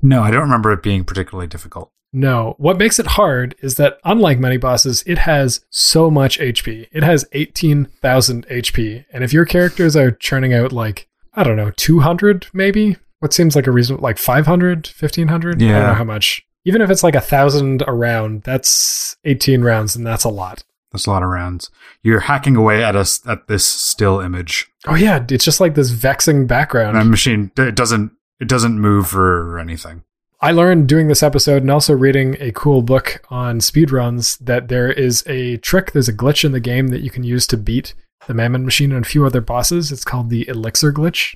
No, 0.00 0.22
I 0.22 0.30
don't 0.30 0.40
remember 0.40 0.72
it 0.72 0.82
being 0.82 1.04
particularly 1.04 1.46
difficult. 1.46 1.92
No, 2.10 2.54
what 2.56 2.78
makes 2.78 2.98
it 2.98 3.08
hard 3.08 3.54
is 3.60 3.74
that 3.74 3.98
unlike 4.02 4.38
many 4.38 4.56
bosses, 4.56 5.04
it 5.06 5.18
has 5.18 5.60
so 5.68 6.10
much 6.10 6.38
HP. 6.38 6.88
It 6.92 7.02
has 7.02 7.26
18,000 7.32 8.46
HP. 8.46 9.04
And 9.12 9.22
if 9.22 9.34
your 9.34 9.44
characters 9.44 9.94
are 9.96 10.10
churning 10.10 10.54
out 10.54 10.72
like, 10.72 11.06
I 11.34 11.42
don't 11.42 11.56
know, 11.56 11.70
200 11.76 12.46
maybe, 12.54 12.96
what 13.18 13.34
seems 13.34 13.54
like 13.54 13.66
a 13.66 13.70
reasonable, 13.70 14.02
like 14.02 14.16
500, 14.16 14.86
1500? 14.98 15.62
I 15.62 15.66
don't 15.66 15.88
know 15.88 15.92
how 15.92 16.04
much. 16.04 16.42
Even 16.64 16.80
if 16.80 16.88
it's 16.88 17.02
like 17.02 17.14
a 17.14 17.20
thousand 17.20 17.84
a 17.86 17.92
round, 17.92 18.44
that's 18.44 19.18
18 19.26 19.60
rounds 19.60 19.94
and 19.94 20.06
that's 20.06 20.24
a 20.24 20.30
lot. 20.30 20.64
That's 20.92 21.06
a 21.06 21.10
lot 21.10 21.22
of 21.22 21.28
rounds. 21.28 21.70
You're 22.02 22.20
hacking 22.20 22.56
away 22.56 22.82
at 22.82 22.96
us 22.96 23.24
at 23.26 23.46
this 23.46 23.64
still 23.64 24.20
image. 24.20 24.70
Oh 24.86 24.96
yeah, 24.96 25.24
it's 25.28 25.44
just 25.44 25.60
like 25.60 25.74
this 25.74 25.90
vexing 25.90 26.46
background. 26.46 26.96
And 26.96 27.10
machine 27.10 27.52
it 27.56 27.74
doesn't 27.74 28.12
it 28.40 28.48
doesn't 28.48 28.80
move 28.80 29.14
or 29.14 29.58
anything. 29.58 30.02
I 30.42 30.52
learned 30.52 30.88
doing 30.88 31.08
this 31.08 31.22
episode 31.22 31.62
and 31.62 31.70
also 31.70 31.92
reading 31.92 32.36
a 32.40 32.50
cool 32.52 32.80
book 32.80 33.22
on 33.28 33.58
speedruns 33.58 34.38
that 34.38 34.68
there 34.68 34.90
is 34.90 35.22
a 35.26 35.58
trick, 35.58 35.92
there's 35.92 36.08
a 36.08 36.14
glitch 36.14 36.44
in 36.44 36.52
the 36.52 36.60
game 36.60 36.88
that 36.88 37.02
you 37.02 37.10
can 37.10 37.22
use 37.22 37.46
to 37.48 37.58
beat 37.58 37.94
the 38.26 38.32
Mammon 38.32 38.64
Machine 38.64 38.92
and 38.92 39.04
a 39.04 39.08
few 39.08 39.26
other 39.26 39.42
bosses. 39.42 39.92
It's 39.92 40.04
called 40.04 40.30
the 40.30 40.48
Elixir 40.48 40.94
glitch. 40.94 41.34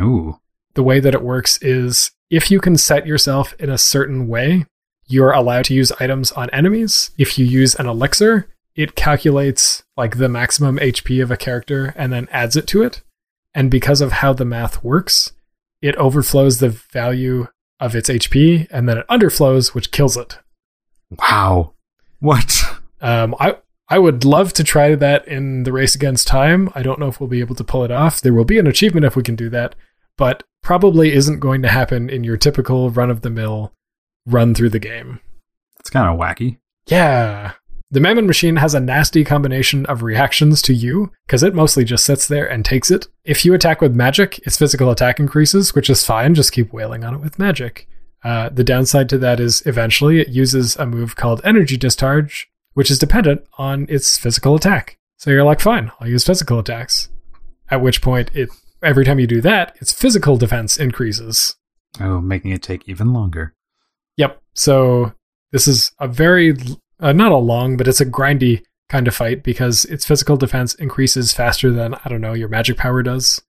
Ooh. 0.00 0.40
The 0.74 0.82
way 0.82 0.98
that 0.98 1.14
it 1.14 1.22
works 1.22 1.62
is 1.62 2.10
if 2.28 2.50
you 2.50 2.60
can 2.60 2.76
set 2.76 3.06
yourself 3.06 3.54
in 3.60 3.70
a 3.70 3.78
certain 3.78 4.26
way, 4.26 4.66
you're 5.06 5.32
allowed 5.32 5.66
to 5.66 5.74
use 5.74 5.92
items 6.00 6.32
on 6.32 6.50
enemies. 6.50 7.12
If 7.18 7.38
you 7.38 7.44
use 7.44 7.76
an 7.76 7.86
elixir, 7.86 8.48
it 8.80 8.94
calculates 8.94 9.82
like 9.94 10.16
the 10.16 10.28
maximum 10.28 10.78
HP 10.78 11.22
of 11.22 11.30
a 11.30 11.36
character 11.36 11.92
and 11.96 12.10
then 12.10 12.28
adds 12.30 12.56
it 12.56 12.66
to 12.68 12.82
it. 12.82 13.02
And 13.54 13.70
because 13.70 14.00
of 14.00 14.12
how 14.12 14.32
the 14.32 14.46
math 14.46 14.82
works, 14.82 15.32
it 15.82 15.96
overflows 15.96 16.60
the 16.60 16.70
value 16.70 17.48
of 17.78 17.94
its 17.94 18.08
HP 18.08 18.66
and 18.70 18.88
then 18.88 18.96
it 18.96 19.06
underflows, 19.08 19.74
which 19.74 19.90
kills 19.90 20.16
it. 20.16 20.38
Wow. 21.10 21.74
What? 22.20 22.62
Um, 23.02 23.34
I 23.38 23.56
I 23.88 23.98
would 23.98 24.24
love 24.24 24.54
to 24.54 24.64
try 24.64 24.94
that 24.94 25.28
in 25.28 25.64
the 25.64 25.72
race 25.72 25.94
against 25.94 26.28
time. 26.28 26.70
I 26.74 26.82
don't 26.82 27.00
know 27.00 27.08
if 27.08 27.20
we'll 27.20 27.28
be 27.28 27.40
able 27.40 27.56
to 27.56 27.64
pull 27.64 27.84
it 27.84 27.90
off. 27.90 28.20
There 28.20 28.32
will 28.32 28.44
be 28.44 28.58
an 28.58 28.66
achievement 28.66 29.04
if 29.04 29.16
we 29.16 29.22
can 29.22 29.36
do 29.36 29.50
that, 29.50 29.74
but 30.16 30.42
probably 30.62 31.12
isn't 31.12 31.40
going 31.40 31.60
to 31.62 31.68
happen 31.68 32.08
in 32.08 32.24
your 32.24 32.36
typical 32.38 32.88
run 32.90 33.10
of 33.10 33.20
the 33.20 33.30
mill 33.30 33.74
run 34.26 34.54
through 34.54 34.70
the 34.70 34.78
game. 34.78 35.20
It's 35.80 35.90
kind 35.90 36.08
of 36.08 36.18
wacky. 36.18 36.58
Yeah. 36.86 37.54
The 37.92 38.00
Mammon 38.00 38.28
machine 38.28 38.56
has 38.56 38.72
a 38.72 38.80
nasty 38.80 39.24
combination 39.24 39.84
of 39.86 40.04
reactions 40.04 40.62
to 40.62 40.72
you, 40.72 41.10
because 41.26 41.42
it 41.42 41.56
mostly 41.56 41.84
just 41.84 42.04
sits 42.04 42.28
there 42.28 42.48
and 42.48 42.64
takes 42.64 42.88
it. 42.88 43.08
If 43.24 43.44
you 43.44 43.52
attack 43.52 43.80
with 43.80 43.96
magic, 43.96 44.38
its 44.46 44.56
physical 44.56 44.90
attack 44.90 45.18
increases, 45.18 45.74
which 45.74 45.90
is 45.90 46.06
fine, 46.06 46.36
just 46.36 46.52
keep 46.52 46.72
wailing 46.72 47.02
on 47.02 47.14
it 47.14 47.20
with 47.20 47.40
magic. 47.40 47.88
Uh, 48.22 48.48
the 48.50 48.62
downside 48.62 49.08
to 49.08 49.18
that 49.18 49.40
is 49.40 49.62
eventually 49.66 50.20
it 50.20 50.28
uses 50.28 50.76
a 50.76 50.86
move 50.86 51.16
called 51.16 51.40
Energy 51.42 51.76
Discharge, 51.76 52.48
which 52.74 52.92
is 52.92 52.98
dependent 52.98 53.42
on 53.58 53.86
its 53.88 54.16
physical 54.16 54.54
attack. 54.54 54.96
So 55.16 55.30
you're 55.30 55.42
like, 55.42 55.60
fine, 55.60 55.90
I'll 55.98 56.08
use 56.08 56.24
physical 56.24 56.60
attacks. 56.60 57.08
At 57.70 57.80
which 57.80 58.02
point, 58.02 58.30
it 58.34 58.50
every 58.82 59.04
time 59.04 59.18
you 59.18 59.26
do 59.26 59.40
that, 59.40 59.76
its 59.80 59.92
physical 59.92 60.36
defense 60.36 60.78
increases. 60.78 61.56
Oh, 62.00 62.20
making 62.20 62.52
it 62.52 62.62
take 62.62 62.88
even 62.88 63.12
longer. 63.12 63.54
Yep. 64.16 64.40
So 64.54 65.12
this 65.50 65.66
is 65.66 65.90
a 65.98 66.06
very 66.06 66.56
uh, 67.00 67.12
not 67.12 67.32
a 67.32 67.36
long, 67.36 67.76
but 67.76 67.88
it's 67.88 68.00
a 68.00 68.06
grindy 68.06 68.62
kind 68.88 69.08
of 69.08 69.14
fight 69.14 69.42
because 69.42 69.84
its 69.86 70.04
physical 70.04 70.36
defense 70.36 70.74
increases 70.74 71.32
faster 71.32 71.70
than 71.70 71.94
I 71.94 72.08
don't 72.08 72.20
know 72.20 72.34
your 72.34 72.48
magic 72.48 72.76
power 72.76 73.02
does. 73.02 73.40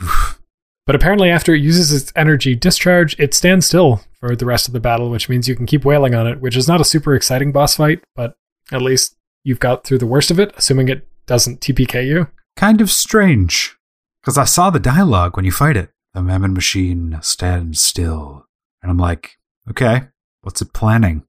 but 0.86 0.94
apparently, 0.94 1.30
after 1.30 1.54
it 1.54 1.62
uses 1.62 1.92
its 1.92 2.12
energy 2.14 2.54
discharge, 2.54 3.18
it 3.18 3.34
stands 3.34 3.66
still 3.66 4.02
for 4.20 4.36
the 4.36 4.46
rest 4.46 4.66
of 4.66 4.72
the 4.72 4.80
battle, 4.80 5.10
which 5.10 5.28
means 5.28 5.48
you 5.48 5.56
can 5.56 5.66
keep 5.66 5.84
wailing 5.84 6.14
on 6.14 6.26
it. 6.26 6.40
Which 6.40 6.56
is 6.56 6.68
not 6.68 6.80
a 6.80 6.84
super 6.84 7.14
exciting 7.14 7.52
boss 7.52 7.76
fight, 7.76 8.02
but 8.14 8.36
at 8.72 8.82
least 8.82 9.16
you've 9.42 9.60
got 9.60 9.84
through 9.84 9.98
the 9.98 10.06
worst 10.06 10.30
of 10.30 10.38
it, 10.38 10.52
assuming 10.56 10.88
it 10.88 11.06
doesn't 11.26 11.60
TPK 11.60 12.06
you. 12.06 12.28
Kind 12.56 12.80
of 12.80 12.90
strange. 12.90 13.76
Because 14.20 14.38
I 14.38 14.44
saw 14.44 14.70
the 14.70 14.78
dialogue 14.80 15.36
when 15.36 15.44
you 15.44 15.52
fight 15.52 15.76
it. 15.76 15.90
The 16.14 16.22
Mammon 16.22 16.54
machine 16.54 17.18
stands 17.22 17.80
still. 17.80 18.46
And 18.80 18.90
I'm 18.90 18.98
like, 18.98 19.36
okay, 19.68 20.04
what's 20.42 20.62
it 20.62 20.72
planning? 20.72 21.24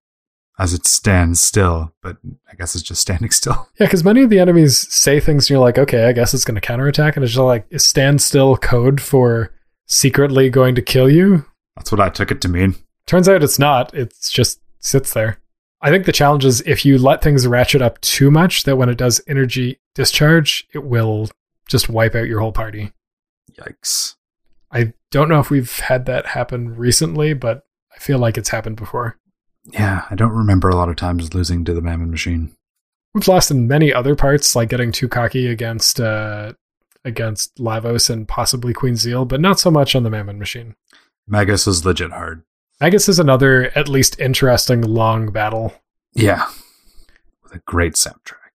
As 0.58 0.74
it 0.74 0.86
stands 0.86 1.41
still, 1.41 1.94
but 2.02 2.18
I 2.50 2.56
guess 2.56 2.76
it's 2.76 2.84
just 2.84 3.02
standing 3.02 3.32
still. 3.32 3.68
Yeah, 3.80 3.88
because 3.88 4.04
many 4.04 4.24
of 4.24 4.30
the 4.30 4.39
enemies 4.39 4.78
say 4.94 5.20
things, 5.20 5.46
and 5.46 5.50
you're 5.52 5.60
like, 5.60 5.78
okay, 5.78 6.06
I 6.06 6.13
guess 6.13 6.34
it's 6.34 6.46
going 6.46 6.56
to 6.56 6.62
counterattack, 6.62 7.15
and 7.15 7.24
it's 7.24 7.34
just 7.34 7.44
like 7.44 7.65
is 7.70 7.86
stand 7.86 8.22
still 8.22 8.56
code 8.58 9.02
for 9.02 9.52
secretly 9.86 10.50
going 10.50 10.76
to 10.76 10.82
kill 10.82 11.10
you. 11.10 11.46
That's 11.76 11.91
what 11.91 12.02
I 12.02 12.10
took 12.10 12.32
it 12.32 12.41
to 12.41 12.48
mean. 12.48 12.76
Turns 13.06 13.28
out 13.28 13.44
it's 13.44 13.60
not. 13.60 13.94
It's 13.94 14.32
just 14.32 14.60
sits 14.80 15.13
there. 15.13 15.39
I 15.82 15.89
think 15.89 16.06
the 16.06 16.12
challenge 16.12 16.46
is 16.46 16.62
if 16.62 16.86
you 16.86 16.98
let 16.98 17.22
things 17.22 17.46
ratchet 17.46 17.82
up 17.82 18.00
too 18.02 18.32
much, 18.32 18.63
that 18.63 18.78
when 18.78 18.89
it 18.89 18.98
does 18.98 19.22
energy 19.28 19.80
discharge, 19.94 20.65
it 20.74 20.84
will 20.84 21.30
just 21.68 21.89
wipe 21.89 22.15
out 22.15 22.28
your 22.28 22.39
whole 22.39 22.52
party. 22.52 22.94
Yikes. 23.60 24.15
I 24.72 24.94
don't 25.12 25.30
know 25.30 25.39
if 25.39 25.50
we've 25.50 25.80
had 25.80 26.06
that 26.06 26.28
happen 26.28 26.76
recently, 26.76 27.34
but 27.34 27.63
I 27.94 28.00
feel 28.00 28.18
like 28.18 28.38
it's 28.38 28.50
happened 28.50 28.78
before. 28.78 29.18
Yeah, 29.71 30.06
I 30.10 30.15
don't 30.15 30.32
remember 30.32 30.69
a 30.69 30.75
lot 30.75 30.89
of 30.89 30.95
times 30.95 31.34
losing 31.34 31.65
to 31.65 31.73
the 31.73 31.82
Mammon 31.82 32.12
machine. 32.12 32.56
We've 33.13 33.28
lost 33.28 33.49
in 33.49 33.67
many 33.67 33.93
other 33.93 34.15
parts, 34.15 34.56
like 34.56 34.69
getting 34.69 34.91
too 34.91 35.08
cocky 35.08 35.47
against 35.47 35.99
uh, 35.99 36.54
against 37.06 37.56
Lavos 37.58 38.10
and 38.10 38.28
possibly 38.28 38.73
Queen 38.73 38.95
Zeal, 38.95 39.25
but 39.25 39.39
not 39.39 39.60
so 39.60 39.71
much 39.71 39.95
on 39.95 40.04
the 40.04 40.10
Mammon 40.10 40.38
Machine. 40.39 40.75
Magus 41.28 41.67
is 41.67 41.86
legit 41.86 42.12
hard. 42.12 42.43
Magus 42.82 43.08
is 43.08 43.19
another 43.19 43.71
at 43.78 43.88
least 43.88 44.19
interesting 44.19 44.82
long 44.82 45.32
battle. 45.32 45.73
Yeah. 46.13 46.47
With 47.41 47.54
a 47.54 47.60
great 47.60 47.93
soundtrack. 47.93 48.51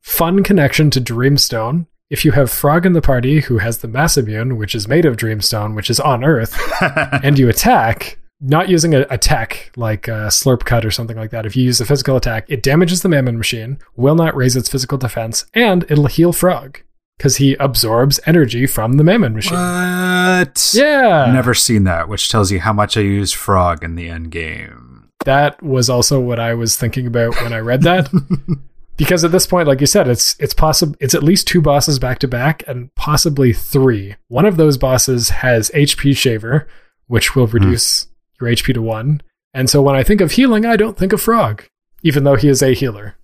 Fun 0.00 0.42
connection 0.42 0.90
to 0.90 1.00
Dreamstone. 1.00 1.86
If 2.08 2.24
you 2.24 2.32
have 2.32 2.50
Frog 2.50 2.86
in 2.86 2.94
the 2.94 3.02
party 3.02 3.40
who 3.40 3.58
has 3.58 3.78
the 3.78 3.88
Masamune, 3.88 4.56
which 4.56 4.74
is 4.74 4.88
made 4.88 5.04
of 5.04 5.16
Dreamstone, 5.16 5.76
which 5.76 5.90
is 5.90 6.00
on 6.00 6.24
Earth, 6.24 6.58
and 7.22 7.38
you 7.38 7.48
attack, 7.48 8.18
not 8.40 8.68
using 8.68 8.94
a, 8.94 9.06
a 9.10 9.18
tech 9.18 9.70
like 9.76 10.08
a 10.08 10.28
Slurp 10.28 10.64
Cut 10.64 10.84
or 10.84 10.90
something 10.90 11.16
like 11.16 11.30
that, 11.30 11.46
if 11.46 11.56
you 11.56 11.64
use 11.64 11.80
a 11.80 11.86
physical 11.86 12.16
attack, 12.16 12.46
it 12.48 12.62
damages 12.62 13.02
the 13.02 13.08
Mammon 13.08 13.36
Machine, 13.36 13.78
will 13.96 14.14
not 14.14 14.34
raise 14.34 14.56
its 14.56 14.68
physical 14.68 14.98
defense, 14.98 15.46
and 15.54 15.84
it'll 15.90 16.06
heal 16.06 16.32
Frog 16.32 16.80
because 17.18 17.36
he 17.36 17.54
absorbs 17.60 18.18
energy 18.24 18.66
from 18.66 18.94
the 18.94 19.04
Mammon 19.04 19.34
Machine. 19.34 19.58
what? 19.58 20.72
Yeah. 20.72 21.30
Never 21.30 21.52
seen 21.52 21.84
that, 21.84 22.08
which 22.08 22.30
tells 22.30 22.50
you 22.50 22.60
how 22.60 22.72
much 22.72 22.96
I 22.96 23.02
use 23.02 23.32
Frog 23.32 23.84
in 23.84 23.94
the 23.94 24.08
end 24.08 24.30
game. 24.30 25.10
That 25.26 25.62
was 25.62 25.90
also 25.90 26.18
what 26.18 26.40
I 26.40 26.54
was 26.54 26.76
thinking 26.76 27.06
about 27.06 27.34
when 27.42 27.52
I 27.52 27.58
read 27.58 27.82
that. 27.82 28.10
because 28.96 29.22
at 29.22 29.32
this 29.32 29.46
point, 29.46 29.68
like 29.68 29.80
you 29.80 29.86
said, 29.86 30.08
it's 30.08 30.34
it's 30.38 30.54
possible 30.54 30.96
it's 30.98 31.14
at 31.14 31.22
least 31.22 31.46
two 31.46 31.60
bosses 31.60 31.98
back 31.98 32.20
to 32.20 32.28
back 32.28 32.62
and 32.66 32.94
possibly 32.94 33.52
three. 33.52 34.16
One 34.28 34.46
of 34.46 34.56
those 34.56 34.78
bosses 34.78 35.28
has 35.28 35.70
HP 35.74 36.16
shaver, 36.16 36.66
which 37.06 37.36
will 37.36 37.46
hmm. 37.46 37.56
reduce 37.56 38.06
your 38.40 38.50
HP 38.50 38.74
to 38.74 38.82
one. 38.82 39.22
And 39.52 39.68
so 39.68 39.82
when 39.82 39.96
I 39.96 40.02
think 40.02 40.20
of 40.20 40.32
healing, 40.32 40.64
I 40.64 40.76
don't 40.76 40.96
think 40.96 41.12
of 41.12 41.20
Frog, 41.20 41.64
even 42.02 42.24
though 42.24 42.36
he 42.36 42.48
is 42.48 42.62
a 42.62 42.74
healer. 42.74 43.16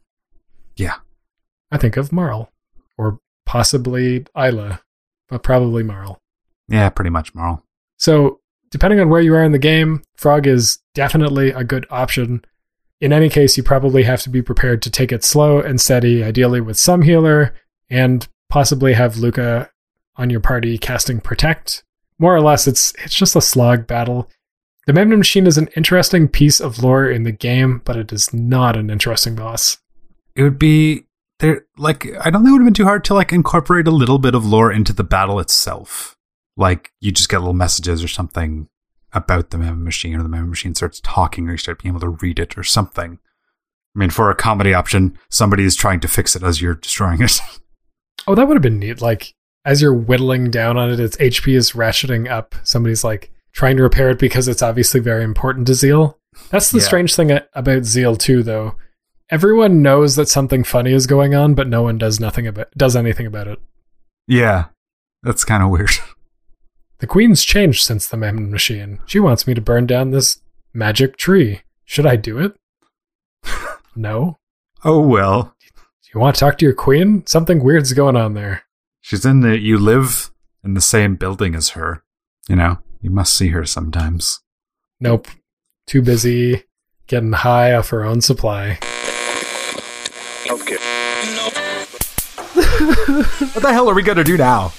Yeah. 0.77 0.97
I 1.71 1.79
think 1.79 1.97
of 1.97 2.13
Marle. 2.13 2.51
Or 2.99 3.21
possibly 3.45 4.21
Ayla, 4.37 4.81
but 5.29 5.43
probably 5.43 5.83
Marle. 5.83 6.21
Yeah, 6.69 6.89
pretty 6.89 7.11
much, 7.11 7.35
Marle. 7.35 7.63
So, 7.99 8.41
depending 8.71 9.01
on 9.01 9.09
where 9.09 9.21
you 9.21 9.35
are 9.35 9.45
in 9.45 9.53
the 9.53 9.59
game, 9.59 10.03
Frog 10.17 10.47
is 10.47 10.79
definitely 10.95 11.51
a 11.51 11.65
good 11.65 11.87
option. 11.91 12.45
In 13.01 13.13
any 13.13 13.29
case, 13.29 13.57
you 13.57 13.63
probably 13.63 14.03
have 14.05 14.23
to 14.23 14.31
be 14.31 14.43
prepared 14.43 14.83
to 14.83 14.91
take 14.91 15.13
it 15.13 15.25
slow 15.25 15.61
and 15.61 15.81
steady, 15.81 16.25
ideally 16.25 16.61
with 16.61 16.79
some 16.79 17.03
healer, 17.03 17.55
and 17.89 18.27
possibly 18.49 18.95
have 18.95 19.19
Lucca 19.19 19.71
on 20.17 20.31
your 20.31 20.41
party 20.41 20.79
casting 20.79 21.21
Protect. 21.21 21.85
More 22.19 22.35
or 22.35 22.41
less, 22.41 22.67
it's 22.67 22.95
it's 23.05 23.15
just 23.15 23.37
a 23.37 23.43
slog 23.43 23.87
battle. 23.87 24.31
The 24.87 24.93
Mammon 24.93 25.19
Machine 25.19 25.49
is 25.49 25.59
an 25.59 25.69
interesting 25.77 26.29
piece 26.29 26.61
of 26.61 26.81
lore 26.83 27.11
in 27.11 27.25
the 27.25 27.33
game, 27.33 27.83
but 27.85 27.97
it 27.97 28.13
is 28.13 28.33
not 28.33 28.77
an 28.77 28.89
interesting 28.89 29.35
boss. 29.35 29.79
It 30.37 30.45
would 30.45 30.61
be 30.61 31.07
there 31.41 31.67
like 31.77 32.07
I 32.21 32.31
don't 32.31 32.43
think 32.43 32.51
it 32.51 32.53
would 32.53 32.61
have 32.61 32.67
been 32.67 32.75
too 32.75 32.85
hard 32.85 33.05
to 33.07 33.15
like 33.15 33.33
incorporate 33.33 33.89
a 33.89 33.91
little 33.91 34.19
bit 34.19 34.37
of 34.37 34.47
lore 34.47 34.71
into 34.71 34.93
the 34.93 35.05
battle 35.05 35.41
itself. 35.41 36.17
Like 36.57 36.93
you 37.01 37.11
just 37.11 37.29
get 37.29 37.39
little 37.39 37.53
messages 37.53 38.03
or 38.03 38.09
something 38.09 38.69
about 39.13 39.51
the 39.51 39.59
Mammon 39.59 39.83
Machine, 39.83 40.15
or 40.15 40.23
the 40.23 40.29
Mammon 40.29 40.51
Machine 40.51 40.75
starts 40.75 41.01
talking, 41.01 41.49
or 41.49 41.53
you 41.53 41.59
start 41.59 41.83
being 41.83 41.93
able 41.93 42.01
to 42.01 42.09
read 42.09 42.39
it 42.39 42.57
or 42.57 42.63
something. 42.63 43.19
I 43.95 43.99
mean, 43.99 44.11
for 44.11 44.31
a 44.31 44.37
comedy 44.37 44.73
option, 44.73 45.19
somebody 45.31 45.65
is 45.65 45.75
trying 45.75 46.01
to 46.01 46.09
fix 46.09 46.37
it 46.37 46.43
as 46.43 46.61
you're 46.61 46.75
destroying 46.75 47.23
it. 47.23 47.41
Oh, 48.29 48.35
that 48.35 48.49
would 48.49 48.57
have 48.57 48.63
been 48.63 48.81
neat. 48.81 49.01
Like 49.01 49.35
as 49.65 49.81
you're 49.81 49.95
whittling 49.95 50.51
down 50.51 50.77
on 50.77 50.91
it, 50.91 50.99
its 50.99 51.17
HP 51.19 51.55
is 51.55 51.73
ratcheting 51.73 52.29
up. 52.29 52.57
Somebody's 52.65 53.05
like 53.05 53.31
trying 53.57 53.77
to 53.79 53.83
repair 53.83 54.11
it 54.11 54.19
because 54.19 54.47
it's 54.47 54.63
obviously 54.63 55.01
very 55.01 55.25
important 55.25 55.67
to 55.67 55.75
Zeal. 55.75 56.19
That's 56.51 56.71
the 56.71 56.79
Yeah. 56.79 56.85
strange 56.85 57.15
thing 57.17 57.41
about 57.55 57.85
Zeal 57.85 58.15
too, 58.15 58.43
though. 58.43 58.77
Everyone 59.31 59.81
knows 59.83 60.15
that 60.17 60.29
something 60.29 60.63
funny 60.63 60.93
is 60.93 61.07
going 61.07 61.35
on, 61.35 61.55
but 61.55 61.67
no 61.67 61.83
one 61.83 61.97
does 61.99 62.21
nothing 62.21 62.47
about 62.47 62.69
does 62.77 62.95
anything 62.95 63.27
about 63.27 63.49
it. 63.49 63.59
yeah, 64.29 64.67
that's 65.23 65.45
kind 65.45 65.63
of 65.63 65.71
weird. 65.71 65.91
The 66.99 67.07
Queen's 67.07 67.45
changed 67.45 67.83
since 67.85 68.07
the 68.09 68.17
Mammon 68.17 68.51
Machine. 68.51 69.01
She 69.05 69.21
wants 69.21 69.47
me 69.47 69.53
to 69.53 69.61
burn 69.61 69.85
down 69.87 70.13
this 70.13 70.41
magic 70.73 71.19
tree. 71.19 71.61
Should 71.85 72.07
I 72.07 72.17
do 72.17 72.39
it? 72.39 72.57
no. 73.95 74.39
Oh 74.83 75.01
well, 75.01 75.55
You 76.15 76.21
want 76.21 76.37
to 76.37 76.41
talk 76.41 76.57
to 76.57 76.65
your 76.65 76.75
Queen? 76.75 77.27
Something 77.27 77.63
weird's 77.63 77.93
going 77.93 78.17
on 78.17 78.33
there. 78.33 78.63
she's 79.03 79.27
in 79.27 79.41
the. 79.41 79.59
You 79.59 79.77
live 79.79 80.31
in 80.65 80.73
the 80.73 80.81
same 80.81 81.17
building 81.17 81.55
as 81.55 81.71
her. 81.71 82.03
You 82.49 82.57
know, 82.57 82.79
you 83.01 83.11
must 83.11 83.35
see 83.35 83.49
her 83.49 83.65
sometimes. 83.65 84.41
Nope. 85.01 85.29
Too 85.87 86.03
busy 86.03 86.65
getting 87.07 87.33
high 87.33 87.75
off 87.75 87.91
her 87.91 88.05
own 88.05 88.21
supply. 88.21 88.79
What 92.57 93.63
the 93.63 93.73
hell 93.73 93.89
are 93.89 93.95
we 93.95 94.03
gonna 94.03 94.25
do 94.25 94.37
now? 94.37 94.73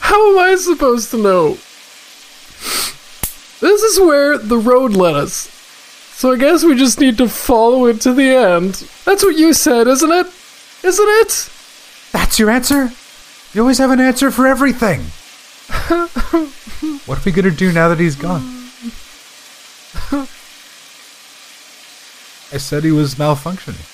How 0.00 0.32
am 0.32 0.38
I 0.38 0.56
supposed 0.56 1.10
to 1.12 1.18
know? 1.18 1.50
This 3.60 3.82
is 3.82 4.00
where 4.00 4.36
the 4.36 4.58
road 4.58 4.92
led 4.92 5.14
us. 5.14 5.48
So 6.12 6.32
I 6.32 6.36
guess 6.36 6.64
we 6.64 6.76
just 6.76 7.00
need 7.00 7.16
to 7.18 7.28
follow 7.28 7.86
it 7.86 8.00
to 8.02 8.12
the 8.12 8.28
end. 8.28 8.74
That's 9.06 9.22
what 9.22 9.36
you 9.36 9.54
said, 9.54 9.86
isn't 9.86 10.10
it? 10.12 10.26
Isn't 10.84 11.08
it? 11.08 11.50
That's 12.12 12.38
your 12.38 12.50
answer? 12.50 12.90
You 13.54 13.62
always 13.62 13.78
have 13.78 13.90
an 13.90 14.00
answer 14.00 14.30
for 14.30 14.46
everything. 14.46 15.00
what 17.06 17.18
are 17.18 17.22
we 17.24 17.32
gonna 17.32 17.50
do 17.50 17.72
now 17.72 17.88
that 17.88 17.98
he's 17.98 18.16
gone? 18.16 18.42
I 22.52 22.56
said 22.56 22.84
he 22.84 22.90
was 22.90 23.14
malfunctioning. 23.14 23.86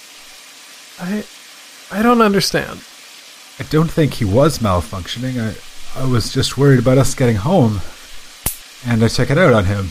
I 1.00 1.24
I 1.90 2.02
don't 2.02 2.22
understand. 2.22 2.80
I 3.58 3.62
don't 3.64 3.90
think 3.90 4.14
he 4.14 4.24
was 4.24 4.58
malfunctioning. 4.58 5.40
I, 5.40 6.00
I 6.00 6.04
was 6.04 6.32
just 6.32 6.58
worried 6.58 6.78
about 6.78 6.98
us 6.98 7.14
getting 7.14 7.36
home, 7.36 7.80
and 8.86 9.02
I 9.02 9.08
took 9.08 9.30
it 9.30 9.38
out 9.38 9.54
on 9.54 9.64
him. 9.64 9.90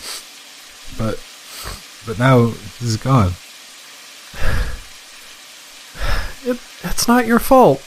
But, 0.98 1.20
but 2.06 2.20
now 2.20 2.52
he's 2.80 2.98
gone. 2.98 3.34
It 6.48 6.60
it's 6.84 7.08
not 7.08 7.26
your 7.26 7.40
fault. 7.40 7.80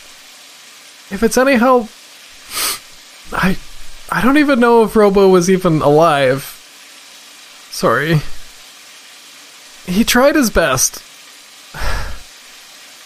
If 1.13 1.23
it's 1.23 1.39
any 1.39 1.55
help 1.55 1.89
I 3.33 3.59
I 4.11 4.23
don't 4.23 4.39
even 4.39 4.59
know 4.59 4.85
if 4.85 4.97
Robo 4.97 5.29
was 5.29 5.51
even 5.51 5.83
alive. 5.83 6.43
Sorry. 7.71 8.21
He 9.87 10.03
tried 10.05 10.35
his 10.35 10.51
best. 10.51 11.03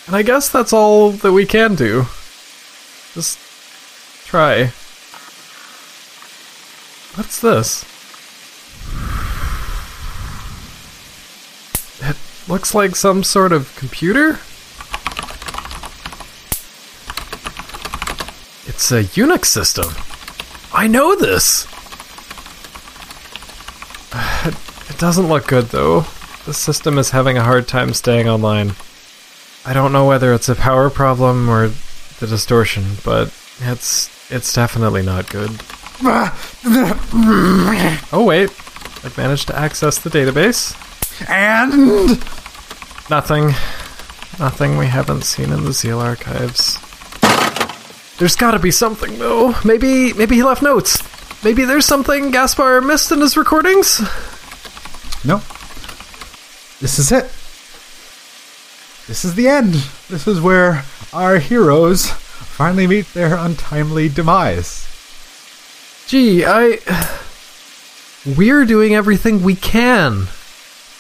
And 0.09 0.17
I 0.17 0.23
guess 0.23 0.49
that's 0.49 0.73
all 0.73 1.13
that 1.13 1.33
we 1.33 1.47
can 1.47 1.77
do. 1.77 2.07
Just 3.15 3.39
try. 4.27 4.73
What's 7.15 7.41
this? 7.41 7.85
It 12.01 12.17
looks 12.51 12.75
like 12.75 12.97
some 12.97 13.23
sort 13.23 13.53
of 13.53 13.75
computer? 13.77 14.41
It's 18.67 18.91
a 18.91 19.05
Unix 19.05 19.45
system. 19.45 19.95
I 20.73 20.87
know 20.87 21.15
this. 21.15 21.67
It, 24.89 24.99
doesn't 24.99 25.29
look 25.29 25.47
good 25.49 25.67
though. 25.67 26.01
The 26.45 26.55
system 26.55 26.99
is 26.99 27.11
having 27.11 27.37
a 27.37 27.43
hard 27.43 27.67
time 27.67 27.93
staying 27.95 28.29
online. 28.29 28.75
I 29.65 29.73
don't 29.73 29.93
know 29.93 30.07
whether 30.07 30.33
it's 30.33 30.49
a 30.49 30.55
power 30.55 30.91
problem 30.91 31.49
or 31.49 31.69
the 32.21 32.27
distortion, 32.27 32.85
but 33.05 33.35
it's 33.61 34.11
it's 34.31 34.53
definitely 34.53 35.03
not 35.03 35.29
good. 35.31 35.51
Oh 38.13 38.25
wait, 38.25 38.51
I've 39.05 39.15
managed 39.17 39.49
to 39.49 39.59
access 39.59 39.99
the 39.99 40.11
database. 40.11 40.77
And 41.29 42.21
Nothing. 43.11 43.49
Nothing 44.39 44.79
we 44.79 44.87
haven't 44.87 45.25
seen 45.25 45.53
in 45.53 45.65
the 45.65 45.73
Zeal 45.73 46.01
archives. 46.01 46.79
There's 48.23 48.37
gotta 48.37 48.61
be 48.61 48.71
something 48.71 49.19
though. 49.19 49.53
Maybe 49.65 50.13
maybe 50.13 50.37
he 50.37 50.45
left 50.45 50.63
notes. 50.63 51.03
Maybe 51.43 51.65
there's 51.65 51.87
something 51.87 52.31
Gaspar 52.31 52.81
missed 52.81 53.11
in 53.11 53.21
his 53.21 53.37
recordings? 53.37 53.99
no, 55.25 55.39
this 56.79 57.01
is 57.01 57.11
it. 57.11 57.25
This 59.09 59.25
is 59.25 59.35
the 59.35 59.49
end. 59.49 59.75
This 60.09 60.29
is 60.29 60.41
where 60.41 60.85
our 61.13 61.41
heroes 61.41 62.11
finally 62.13 62.87
meet 62.87 63.13
their 63.13 63.35
untimely 63.35 64.09
demise. 64.09 64.87
Gee, 66.07 66.45
I 66.47 66.79
We're 68.37 68.65
doing 68.65 68.95
everything 68.95 69.43
we 69.43 69.57
can. 69.57 70.29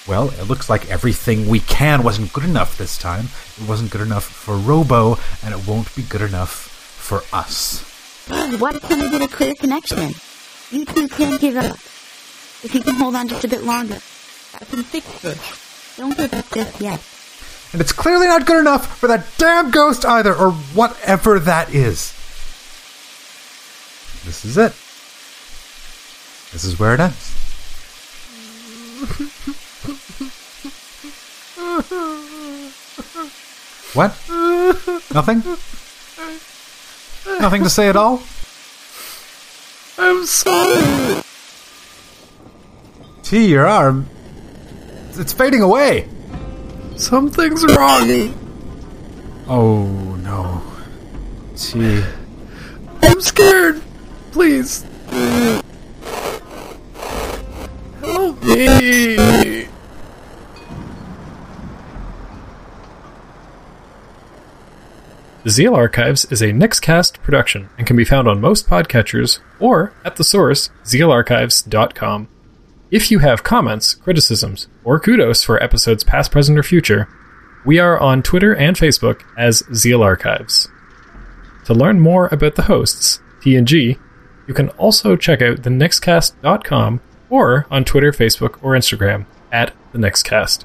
Well, 0.08 0.30
it 0.30 0.48
looks 0.48 0.68
like 0.68 0.90
everything 0.90 1.46
we 1.46 1.60
can 1.60 2.02
wasn't 2.02 2.32
good 2.32 2.42
enough 2.42 2.76
this 2.76 2.98
time. 2.98 3.26
It 3.62 3.68
wasn't 3.68 3.92
good 3.92 4.00
enough 4.00 4.24
for 4.24 4.56
Robo, 4.56 5.18
and 5.44 5.54
it 5.54 5.68
won't 5.68 5.94
be 5.94 6.02
good 6.02 6.22
enough 6.22 6.71
for 7.02 7.22
us. 7.32 7.82
Why 8.28 8.72
can't 8.78 9.02
we 9.02 9.10
get 9.10 9.22
a 9.22 9.28
clear 9.28 9.54
connection? 9.54 10.14
You 10.70 10.84
two 10.84 11.08
can't 11.08 11.40
give 11.40 11.56
up. 11.56 11.76
If 12.62 12.74
you 12.74 12.80
can 12.80 12.94
hold 12.94 13.16
on 13.16 13.26
just 13.26 13.44
a 13.44 13.48
bit 13.48 13.64
longer, 13.64 13.98
I 14.54 14.64
can 14.64 14.84
fix 14.84 15.20
this. 15.20 15.96
Don't 15.96 16.16
give 16.16 16.32
up 16.32 16.48
just 16.50 16.80
yet. 16.80 17.02
And 17.72 17.80
it's 17.80 17.92
clearly 17.92 18.26
not 18.26 18.46
good 18.46 18.60
enough 18.60 18.98
for 18.98 19.08
that 19.08 19.26
damn 19.36 19.70
ghost 19.70 20.04
either, 20.04 20.34
or 20.34 20.52
whatever 20.52 21.40
that 21.40 21.74
is. 21.74 22.12
This 24.24 24.44
is 24.44 24.56
it. 24.56 24.72
This 26.52 26.64
is 26.64 26.78
where 26.78 26.94
it 26.94 27.00
ends. 27.00 27.34
what? 33.94 34.16
Nothing? 35.12 35.42
Nothing 37.42 37.64
to 37.64 37.70
say 37.70 37.88
at 37.88 37.96
all? 37.96 38.22
I'm 39.98 40.24
sorry. 40.26 41.24
T, 43.24 43.46
your 43.46 43.66
arm. 43.66 44.08
It's 45.14 45.32
fading 45.32 45.60
away. 45.60 46.08
Something's 46.96 47.64
wrong. 47.64 48.32
Oh 49.48 49.86
no. 50.22 50.62
T. 51.56 52.04
I'm 53.02 53.20
scared. 53.20 53.82
Please. 54.30 54.86
Help 58.00 58.40
me. 58.44 59.66
The 65.41 65.41
Zeal 65.52 65.74
Archives 65.74 66.24
is 66.32 66.40
a 66.40 66.46
Nickscast 66.46 67.20
production 67.22 67.68
and 67.76 67.86
can 67.86 67.94
be 67.94 68.06
found 68.06 68.26
on 68.26 68.40
most 68.40 68.66
podcatchers 68.66 69.40
or 69.60 69.92
at 70.02 70.16
the 70.16 70.24
source, 70.24 70.70
zealarchives.com. 70.84 72.28
If 72.90 73.10
you 73.10 73.18
have 73.18 73.42
comments, 73.42 73.94
criticisms, 73.96 74.68
or 74.82 74.98
kudos 74.98 75.42
for 75.42 75.62
episodes 75.62 76.04
past, 76.04 76.32
present, 76.32 76.58
or 76.58 76.62
future, 76.62 77.06
we 77.66 77.78
are 77.78 78.00
on 78.00 78.22
Twitter 78.22 78.56
and 78.56 78.76
Facebook 78.76 79.24
as 79.36 79.62
Zeal 79.74 80.02
Archives. 80.02 80.70
To 81.66 81.74
learn 81.74 82.00
more 82.00 82.30
about 82.32 82.54
the 82.54 82.62
hosts, 82.62 83.20
TNG, 83.42 83.98
you 84.48 84.54
can 84.54 84.70
also 84.70 85.16
check 85.16 85.42
out 85.42 85.58
thenickscast.com 85.58 87.02
or 87.28 87.66
on 87.70 87.84
Twitter, 87.84 88.10
Facebook, 88.10 88.56
or 88.62 88.72
Instagram 88.72 89.26
at 89.52 89.74
the 89.92 89.98
Nickscast. 89.98 90.64